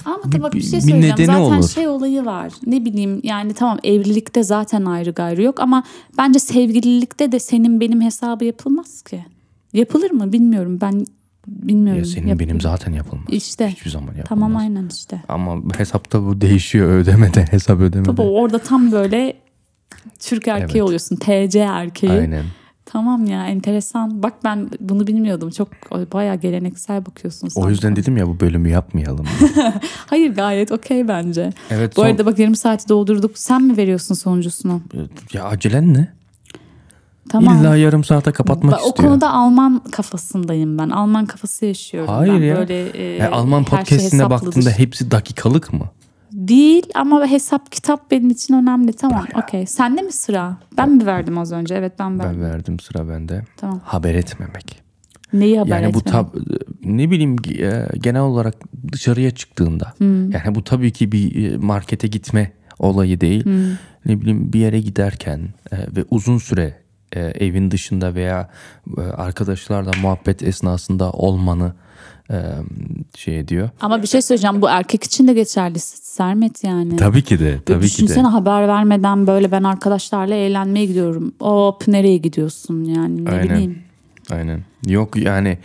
Ama 0.05 0.31
da 0.31 0.41
bak 0.43 0.53
bir 0.53 0.59
Bir- 0.59 0.63
şey 0.63 0.73
bir 0.79 0.81
söyleyeceğim. 0.81 1.13
nedeni 1.13 1.25
Zaten 1.25 1.41
olur. 1.41 1.67
şey 1.69 1.87
olayı 1.87 2.25
var. 2.25 2.53
Ne 2.65 2.85
bileyim 2.85 3.19
yani 3.23 3.53
tamam 3.53 3.77
evlilikte 3.83 4.43
zaten 4.43 4.85
ayrı 4.85 5.11
gayrı 5.11 5.43
yok 5.43 5.59
ama 5.59 5.83
bence 6.17 6.39
sevgililikte 6.39 7.31
de 7.31 7.39
senin 7.39 7.79
benim 7.79 8.01
hesabı 8.01 8.45
yapılmaz 8.45 9.01
ki. 9.01 9.25
Yapılır 9.73 10.11
mı 10.11 10.33
bilmiyorum. 10.33 10.81
Ben 10.81 11.05
bilmiyorum. 11.47 11.99
ya 11.99 12.05
senin 12.05 12.27
Yap- 12.27 12.39
benim 12.39 12.61
zaten 12.61 12.91
yapılmaz. 12.93 13.25
İşte. 13.29 13.67
Hiçbir 13.67 13.89
zaman 13.91 14.07
yapılmaz. 14.07 14.27
Tamam 14.29 14.55
aynen 14.55 14.89
işte. 14.93 15.21
Ama 15.27 15.55
hesapta 15.77 16.23
bu 16.25 16.41
değişiyor 16.41 16.89
ödemede 16.89 17.45
hesap 17.51 17.79
ödemede. 17.79 18.09
Baba 18.09 18.21
orada 18.23 18.59
tam 18.59 18.91
böyle 18.91 19.33
Türk 20.19 20.47
erkeği 20.47 20.71
Evet. 20.71 20.81
oluyorsun. 20.81 21.15
TC 21.15 21.59
erkeği. 21.59 22.11
Aynen. 22.11 22.43
Tamam 22.85 23.25
ya 23.25 23.47
enteresan. 23.47 24.23
Bak 24.23 24.33
ben 24.43 24.69
bunu 24.79 25.07
bilmiyordum. 25.07 25.49
Çok 25.49 25.69
bayağı 26.13 26.35
geleneksel 26.35 27.05
bakıyorsun 27.05 27.47
sen. 27.47 27.61
O 27.61 27.69
yüzden 27.69 27.95
dedim 27.95 28.17
ya 28.17 28.27
bu 28.27 28.39
bölümü 28.39 28.69
yapmayalım. 28.69 29.25
Hayır 30.05 30.35
gayet 30.35 30.71
okey 30.71 31.07
bence. 31.07 31.53
Evet, 31.69 31.91
Bu 31.97 32.01
son- 32.01 32.07
arada 32.09 32.25
bak 32.25 32.39
yarım 32.39 32.55
saati 32.55 32.89
doldurduk. 32.89 33.37
Sen 33.37 33.61
mi 33.63 33.77
veriyorsun 33.77 34.15
sonuncusunu? 34.15 34.81
ya 35.33 35.43
acelen 35.45 35.93
ne? 35.93 36.07
Tamam. 37.29 37.57
İlla 37.61 37.75
yarım 37.75 38.03
saate 38.03 38.31
kapatmak 38.31 38.73
Ba- 38.73 38.83
o 38.83 38.87
istiyor. 38.89 39.09
konuda 39.09 39.31
Alman 39.33 39.79
kafasındayım 39.91 40.77
ben. 40.77 40.89
Alman 40.89 41.25
kafası 41.25 41.65
yaşıyorum 41.65 42.13
Hayır 42.13 42.33
ben. 42.33 42.41
ya. 42.41 42.57
Böyle, 42.57 42.89
e, 42.89 43.03
Ya 43.17 43.31
Alman 43.31 43.59
şey 43.63 43.69
podcastine 43.69 44.03
hesaplıdır. 44.23 44.45
baktığında 44.47 44.69
hepsi 44.69 45.11
dakikalık 45.11 45.73
mı? 45.73 45.85
Değil 46.31 46.83
ama 46.95 47.25
hesap 47.27 47.71
kitap 47.71 48.11
benim 48.11 48.29
için 48.29 48.53
önemli. 48.53 48.93
Tamam 48.93 49.25
okey. 49.43 49.65
Sende 49.65 50.01
mi 50.01 50.11
sıra? 50.11 50.57
Ben 50.77 50.89
mi 50.91 51.05
verdim 51.05 51.37
az 51.37 51.51
önce? 51.51 51.75
Evet 51.75 51.93
ben 51.99 52.19
verdim. 52.19 52.41
Ben 52.41 52.49
verdim 52.51 52.79
sıra 52.79 53.09
bende. 53.09 53.45
Tamam. 53.57 53.79
Haber 53.83 54.15
etmemek. 54.15 54.81
Neyi 55.33 55.59
haber 55.59 55.81
Yani 55.81 55.93
bu 55.93 56.01
tab 56.01 56.27
ne 56.85 57.11
bileyim 57.11 57.35
e, 57.59 57.87
genel 57.99 58.21
olarak 58.21 58.55
dışarıya 58.91 59.31
çıktığında 59.31 59.93
Hmm. 59.97 60.31
yani 60.31 60.55
bu 60.55 60.63
tabii 60.63 60.91
ki 60.91 61.11
bir 61.11 61.51
e, 61.51 61.57
markete 61.57 62.07
gitme 62.07 62.51
olayı 62.79 63.21
değil. 63.21 63.45
Hmm. 63.45 63.71
Ne 64.05 64.21
bileyim 64.21 64.53
bir 64.53 64.59
yere 64.59 64.79
giderken 64.81 65.39
e, 65.71 65.75
ve 65.95 66.05
uzun 66.11 66.37
süre 66.37 66.77
e, 67.15 67.19
evin 67.19 67.71
dışında 67.71 68.15
veya 68.15 68.49
e, 68.97 69.01
arkadaşlarla 69.01 69.91
muhabbet 70.01 70.43
esnasında 70.43 71.11
olmanı 71.11 71.73
e, 72.31 72.37
şey 73.17 73.39
ediyor. 73.39 73.69
Ama 73.81 74.01
bir 74.01 74.07
şey 74.07 74.21
söyleyeceğim 74.21 74.61
bu 74.61 74.69
erkek 74.69 75.03
için 75.03 75.27
de 75.27 75.33
geçerli 75.33 75.79
Sermet 75.79 76.63
yani. 76.63 76.95
Tabii 76.95 77.23
ki 77.23 77.39
de. 77.39 77.59
Tabii 77.65 77.87
ki 77.87 77.93
Düşünsene 77.93 78.23
de. 78.23 78.27
haber 78.27 78.67
vermeden 78.67 79.27
böyle 79.27 79.51
ben 79.51 79.63
arkadaşlarla 79.63 80.35
eğlenmeye 80.35 80.85
gidiyorum. 80.85 81.33
Hop 81.39 81.87
nereye 81.87 82.17
gidiyorsun 82.17 82.83
yani 82.83 83.25
ne 83.25 83.29
Aynen. 83.29 83.43
bileyim. 83.49 83.79
Aynen. 84.31 84.63
Yok 84.87 85.15
yani 85.17 85.57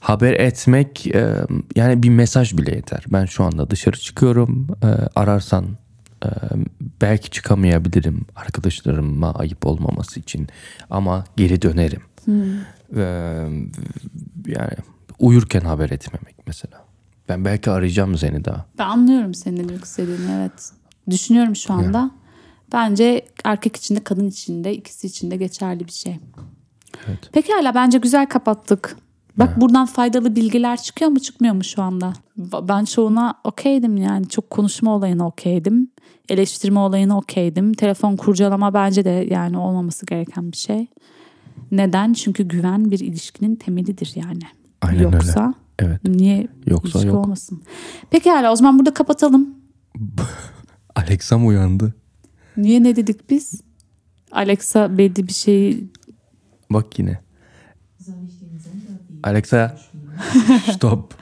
haber 0.00 0.32
etmek 0.32 1.06
e, 1.06 1.34
yani 1.76 2.02
bir 2.02 2.08
mesaj 2.10 2.56
bile 2.56 2.74
yeter. 2.74 3.04
Ben 3.08 3.24
şu 3.24 3.44
anda 3.44 3.70
dışarı 3.70 3.96
çıkıyorum. 3.96 4.66
E, 4.82 4.86
ararsan 5.14 5.64
belki 7.00 7.30
çıkamayabilirim 7.30 8.26
arkadaşlarıma 8.36 9.34
ayıp 9.34 9.66
olmaması 9.66 10.20
için 10.20 10.48
ama 10.90 11.24
geri 11.36 11.62
dönerim. 11.62 12.02
E, 12.96 13.02
yani 14.46 14.76
uyurken 15.18 15.60
haber 15.60 15.90
etmemek 15.90 16.36
mesela. 16.46 16.84
Ben 17.28 17.44
belki 17.44 17.70
arayacağım 17.70 18.18
seni 18.18 18.44
daha. 18.44 18.66
Ben 18.78 18.84
anlıyorum 18.84 19.34
senin 19.34 19.68
demek 19.68 19.84
istediğini 19.84 20.32
evet. 20.32 20.72
Düşünüyorum 21.10 21.56
şu 21.56 21.72
anda. 21.72 22.10
Bence 22.72 23.26
erkek 23.44 23.76
için 23.76 23.96
de 23.96 24.04
kadın 24.04 24.28
için 24.28 24.64
de 24.64 24.74
ikisi 24.74 25.06
için 25.06 25.30
de 25.30 25.36
geçerli 25.36 25.86
bir 25.86 25.92
şey. 25.92 26.18
Evet. 27.08 27.32
Pekala 27.32 27.74
bence 27.74 27.98
güzel 27.98 28.26
kapattık. 28.26 28.96
Bak 29.36 29.60
buradan 29.60 29.86
faydalı 29.86 30.36
bilgiler 30.36 30.82
çıkıyor 30.82 31.10
mu 31.10 31.20
çıkmıyor 31.20 31.54
mu 31.54 31.64
şu 31.64 31.82
anda? 31.82 32.12
Ben 32.38 32.84
çoğuna 32.84 33.34
okeydim 33.44 33.96
yani. 33.96 34.28
Çok 34.28 34.50
konuşma 34.50 34.96
olayına 34.96 35.26
okeydim. 35.26 35.90
Eleştirme 36.28 36.78
olayına 36.80 37.18
okeydim. 37.18 37.72
Telefon 37.72 38.16
kurcalama 38.16 38.74
bence 38.74 39.04
de 39.04 39.26
yani 39.30 39.58
olmaması 39.58 40.06
gereken 40.06 40.52
bir 40.52 40.56
şey. 40.56 40.86
Neden? 41.70 42.12
Çünkü 42.12 42.42
güven 42.42 42.90
bir 42.90 43.00
ilişkinin 43.00 43.56
temelidir 43.56 44.12
yani. 44.14 44.42
Aynen 44.82 45.02
Yoksa 45.02 45.54
öyle. 45.78 45.90
Evet. 45.90 46.04
niye 46.04 46.48
Yoksa 46.66 46.88
ilişki 46.88 47.06
yok. 47.06 47.24
olmasın? 47.24 47.62
Pekala 48.10 48.52
o 48.52 48.56
zaman 48.56 48.78
burada 48.78 48.94
kapatalım. 48.94 49.54
Alexa'm 50.96 51.46
uyandı. 51.46 51.94
Niye 52.56 52.82
ne 52.82 52.96
dedik 52.96 53.30
biz? 53.30 53.60
Alexa 54.32 54.98
belli 54.98 55.28
bir 55.28 55.32
şeyi 55.32 55.90
Bak 56.70 56.98
yine. 56.98 57.20
Alexa 59.22 59.78
stop. 60.72 61.14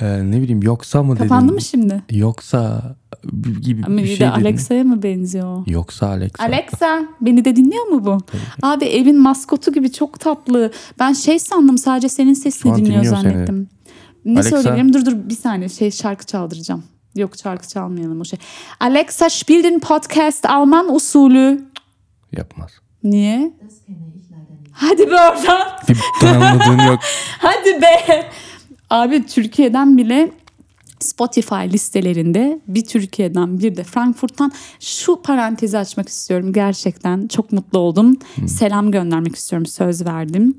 Ee, 0.00 0.30
ne 0.30 0.42
bileyim 0.42 0.62
yoksa 0.62 1.02
mı 1.02 1.16
dedin? 1.16 1.28
kapandı 1.28 1.52
mı 1.52 1.60
şimdi? 1.60 2.02
Yoksa 2.10 2.82
gibi 3.60 3.82
Ama 3.86 3.96
bir 3.98 4.02
bir 4.02 4.08
şey 4.08 4.20
de. 4.20 4.30
Alexa'ya 4.30 4.84
mı 4.84 5.02
benziyor? 5.02 5.66
Yoksa 5.66 6.06
Alexa. 6.08 6.44
Alexa 6.44 7.02
beni 7.20 7.44
de 7.44 7.56
dinliyor 7.56 7.84
mu 7.86 8.04
bu? 8.06 8.18
Abi 8.62 8.84
evin 8.84 9.18
maskotu 9.20 9.72
gibi 9.72 9.92
çok 9.92 10.20
tatlı. 10.20 10.72
Ben 11.00 11.12
şey 11.12 11.38
sandım 11.38 11.78
sadece 11.78 12.08
senin 12.08 12.34
sesini 12.34 12.76
dinliyor 12.76 12.86
dinliyor 13.02 13.16
seni. 13.16 13.32
zannettim. 13.32 13.68
Ne 14.24 14.40
Alexa. 14.40 14.62
söyleyebilirim? 14.62 14.94
Dur 15.06 15.06
dur 15.06 15.28
bir 15.28 15.34
saniye 15.36 15.68
şey 15.68 15.90
şarkı 15.90 16.26
çaldıracağım. 16.26 16.84
Yok 17.16 17.36
şarkı 17.42 17.68
çalmayalım 17.68 18.20
o 18.20 18.24
şey. 18.24 18.38
Alexa 18.80 19.30
spiel 19.30 19.64
den 19.64 19.80
Podcast 19.80 20.46
Alman 20.46 20.94
usulü. 20.94 21.64
Yapmaz. 22.32 22.70
Niye? 23.02 23.52
Hadi 24.72 25.10
be 25.10 25.14
oradan. 25.14 25.68
Bir 26.22 26.26
anladığın 26.26 26.78
yok. 26.86 27.00
Hadi 27.38 27.82
be. 27.82 28.26
Abi 28.90 29.26
Türkiye'den 29.26 29.98
bile 29.98 30.32
Spotify 31.00 31.54
listelerinde 31.54 32.60
bir 32.68 32.84
Türkiye'den 32.84 33.58
bir 33.58 33.76
de 33.76 33.84
Frankfurt'tan 33.84 34.52
şu 34.80 35.22
parantezi 35.22 35.78
açmak 35.78 36.08
istiyorum. 36.08 36.52
Gerçekten 36.52 37.28
çok 37.28 37.52
mutlu 37.52 37.78
oldum. 37.78 38.16
Selam 38.46 38.90
göndermek 38.90 39.36
istiyorum. 39.36 39.66
Söz 39.66 40.06
verdim. 40.06 40.58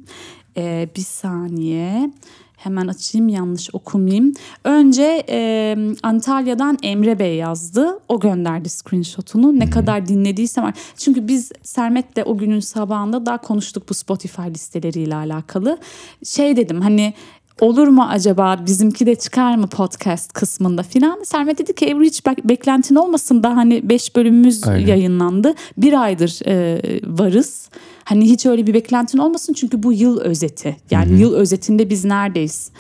Ee, 0.58 0.90
bir 0.96 1.02
saniye. 1.02 2.12
Hemen 2.58 2.88
açayım 2.88 3.30
yanlış 3.30 3.70
okumayayım. 3.74 4.34
Önce 4.64 5.24
e, 5.30 5.78
Antalya'dan 6.04 6.78
Emre 6.84 7.20
Bey 7.20 7.36
yazdı. 7.36 8.00
O 8.10 8.20
gönderdi 8.20 8.70
screenshot'unu. 8.70 9.60
Ne 9.60 9.70
kadar 9.70 10.08
dinlediyse 10.08 10.62
var. 10.62 10.74
Çünkü 10.98 11.28
biz 11.28 11.52
Sermet'le 11.64 12.26
o 12.26 12.38
günün 12.38 12.60
sabahında 12.60 13.26
daha 13.26 13.38
konuştuk 13.38 13.90
bu 13.90 13.94
Spotify 13.94 14.42
listeleriyle 14.42 15.16
alakalı. 15.16 15.78
Şey 16.24 16.58
dedim 16.58 16.82
hani 16.82 17.14
olur 17.62 17.88
mu 17.88 18.04
acaba 18.10 18.66
bizimki 18.66 19.06
de 19.06 19.16
çıkar 19.16 19.56
mı 19.56 19.68
podcast 19.68 20.34
kısmında 20.34 20.84
filan. 20.84 21.24
Sermet 21.24 21.58
dedi 21.58 21.76
ki 21.76 21.90
Ebru 21.90 22.04
hiç 22.04 22.20
bek- 22.20 22.50
beklentin 22.50 22.96
olmasın 22.96 23.44
da 23.44 23.58
hani 23.58 23.90
5 23.90 24.16
bölümümüz 24.16 24.68
Aynen. 24.68 24.88
yayınlandı. 24.88 25.54
Bir 25.78 26.02
aydır 26.04 26.40
e, 26.48 26.82
varız. 27.18 27.70
Hani 28.04 28.26
hiç 28.30 28.46
öyle 28.46 28.68
bir 28.68 28.74
beklentin 28.74 29.18
olmasın 29.18 29.54
çünkü 29.54 29.84
bu 29.84 29.94
yıl 29.94 30.20
özeti. 30.20 30.78
Yani 30.92 31.22
yıl 31.22 31.34
özetinde 31.34 31.90
biz 31.90 32.06
neredeyiz? 32.06 32.72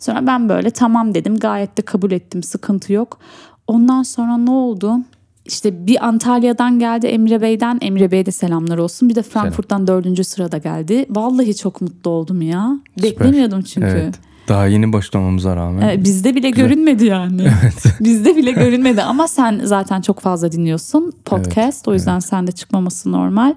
Sonra 0.00 0.26
ben 0.26 0.48
böyle 0.48 0.70
tamam 0.70 1.14
dedim 1.14 1.38
gayet 1.38 1.78
de 1.78 1.82
kabul 1.82 2.10
ettim 2.12 2.42
sıkıntı 2.42 2.92
yok. 2.92 3.18
Ondan 3.66 4.02
sonra 4.02 4.36
ne 4.36 4.50
oldu? 4.50 4.96
İşte 5.44 5.86
bir 5.86 6.06
Antalya'dan 6.06 6.78
geldi 6.78 7.06
Emre 7.06 7.40
Bey'den. 7.40 7.78
Emre 7.80 8.10
Bey'e 8.10 8.26
de 8.26 8.30
selamlar 8.30 8.78
olsun. 8.78 9.08
Bir 9.08 9.14
de 9.14 9.22
Frankfurt'tan 9.22 9.86
dördüncü 9.86 10.24
sırada 10.24 10.58
geldi. 10.58 11.06
Vallahi 11.10 11.56
çok 11.56 11.80
mutlu 11.80 12.10
oldum 12.10 12.42
ya. 12.42 12.78
Beklemiyordum 13.02 13.62
çünkü. 13.62 13.86
Evet. 13.86 14.14
Daha 14.48 14.66
yeni 14.66 14.92
başlamamıza 14.92 15.56
rağmen. 15.56 15.82
Evet, 15.82 16.04
bizde 16.04 16.34
bile 16.34 16.50
görünmedi 16.50 17.04
yani. 17.06 17.46
bizde 18.00 18.36
bile 18.36 18.52
görünmedi 18.52 19.02
ama 19.02 19.28
sen 19.28 19.60
zaten 19.64 20.00
çok 20.00 20.20
fazla 20.20 20.52
dinliyorsun 20.52 21.12
podcast. 21.24 21.88
o 21.88 21.94
yüzden 21.94 22.18
sende 22.18 22.52
çıkmaması 22.52 23.12
normal. 23.12 23.54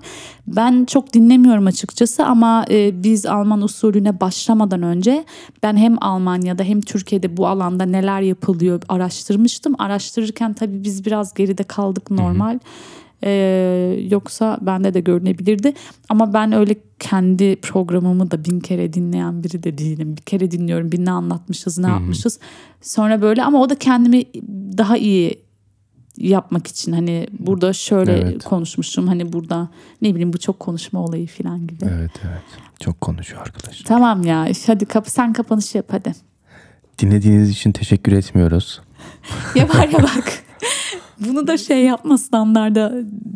Ben 0.47 0.85
çok 0.85 1.13
dinlemiyorum 1.13 1.67
açıkçası 1.67 2.25
ama 2.25 2.65
e, 2.69 3.03
biz 3.03 3.25
Alman 3.25 3.61
usulüne 3.61 4.19
başlamadan 4.19 4.81
önce 4.81 5.25
ben 5.63 5.77
hem 5.77 6.03
Almanya'da 6.03 6.63
hem 6.63 6.81
Türkiye'de 6.81 7.37
bu 7.37 7.47
alanda 7.47 7.85
neler 7.85 8.21
yapılıyor 8.21 8.81
araştırmıştım. 8.89 9.75
Araştırırken 9.77 10.53
tabii 10.53 10.83
biz 10.83 11.05
biraz 11.05 11.33
geride 11.33 11.63
kaldık 11.63 12.11
normal. 12.11 12.59
Ee, 13.23 13.99
yoksa 14.11 14.57
bende 14.61 14.93
de 14.93 14.99
görünebilirdi. 14.99 15.73
Ama 16.09 16.33
ben 16.33 16.51
öyle 16.51 16.75
kendi 16.99 17.55
programımı 17.55 18.31
da 18.31 18.45
bin 18.45 18.59
kere 18.59 18.93
dinleyen 18.93 19.43
biri 19.43 19.63
de 19.63 19.77
değilim. 19.77 20.17
Bir 20.17 20.21
kere 20.21 20.51
dinliyorum 20.51 20.91
bir 20.91 21.05
ne 21.05 21.11
anlatmışız 21.11 21.77
ne 21.77 21.87
yapmışız. 21.87 22.39
Sonra 22.81 23.21
böyle 23.21 23.43
ama 23.43 23.61
o 23.61 23.69
da 23.69 23.75
kendimi 23.75 24.23
daha 24.77 24.97
iyi 24.97 25.39
yapmak 26.17 26.67
için 26.67 26.91
hani 26.91 27.27
burada 27.39 27.73
şöyle 27.73 28.11
Evet. 28.17 28.43
konuşmuşum 28.43 29.07
hani 29.07 29.33
burada 29.33 29.69
ne 30.01 30.09
bileyim 30.11 30.33
bu 30.33 30.37
çok 30.37 30.59
konuşma 30.59 31.03
olayı 31.03 31.27
falan 31.27 31.67
gibi. 31.67 31.85
Evet 31.85 32.11
evet. 32.27 32.41
Çok 32.79 33.01
konuşuyor 33.01 33.41
arkadaşlar. 33.41 33.85
Tamam 33.85 34.23
ya 34.23 34.47
hadi 34.67 34.85
kap 34.85 35.09
sen 35.09 35.33
kapanış 35.33 35.75
yap 35.75 35.85
hadi. 35.91 36.13
Dinlediğiniz 36.99 37.49
için 37.49 37.71
teşekkür 37.71 38.11
etmiyoruz. 38.11 38.81
Ya 39.55 39.69
var 39.69 39.87
ya 39.87 40.03
bak 40.03 40.43
bunu 41.19 41.47
da 41.47 41.57
şey 41.57 41.85
yapma 41.85 42.17
standarda 42.17 42.93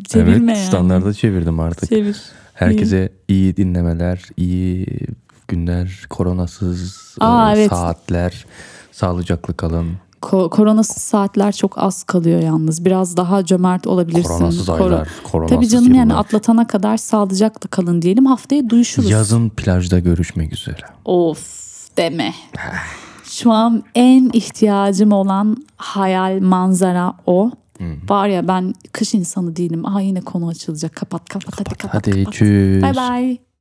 çevirme 0.08 0.52
evet 0.52 0.56
yani. 0.58 0.68
standarda 0.68 1.12
çevirdim 1.14 1.60
artık. 1.60 1.88
Çevir. 1.88 2.16
Herkese 2.54 3.12
iyi 3.28 3.56
dinlemeler, 3.56 4.22
iyi 4.36 4.86
günler, 5.48 6.06
koronasız 6.10 7.14
Aa, 7.20 7.50
e, 7.50 7.58
evet. 7.58 7.70
saatler, 7.70 8.46
sağlıcaklı 8.92 9.56
kalın. 9.56 9.90
Ko- 10.22 10.50
koronasız 10.50 11.02
saatler 11.02 11.52
çok 11.52 11.78
az 11.78 12.02
kalıyor 12.02 12.40
yalnız. 12.40 12.84
Biraz 12.84 13.16
daha 13.16 13.44
cömert 13.44 13.86
olabilirsin. 13.86 14.28
Koronasız 14.28 14.68
Koro- 14.68 14.84
aylar, 14.84 15.08
koronasız 15.32 15.56
Tabii 15.56 15.68
canım 15.68 15.94
yani 15.94 16.10
yıllar. 16.10 16.20
atlatana 16.20 16.66
kadar 16.66 16.96
sağlıcakla 16.96 17.68
kalın 17.70 18.02
diyelim. 18.02 18.26
Haftaya 18.26 18.70
duyuşuruz. 18.70 19.10
Yazın 19.10 19.48
plajda 19.48 19.98
görüşmek 19.98 20.52
üzere. 20.52 20.80
Of 21.04 21.62
deme. 21.96 22.34
Şu 23.24 23.52
an 23.52 23.82
en 23.94 24.30
ihtiyacım 24.32 25.12
olan 25.12 25.56
hayal 25.76 26.40
manzara 26.40 27.14
o. 27.26 27.50
Var 28.08 28.28
ya 28.28 28.48
ben 28.48 28.74
kış 28.92 29.14
insanı 29.14 29.56
değilim. 29.56 29.86
Aha 29.86 30.00
yine 30.00 30.20
konu 30.20 30.48
açılacak. 30.48 30.96
Kapat 30.96 31.28
kapat, 31.28 31.60
hadi 31.60 31.74
kapat. 31.74 31.94
Hadi 31.94 32.24
kapat. 32.24 32.40
Bye 32.40 32.92
bye. 32.94 33.51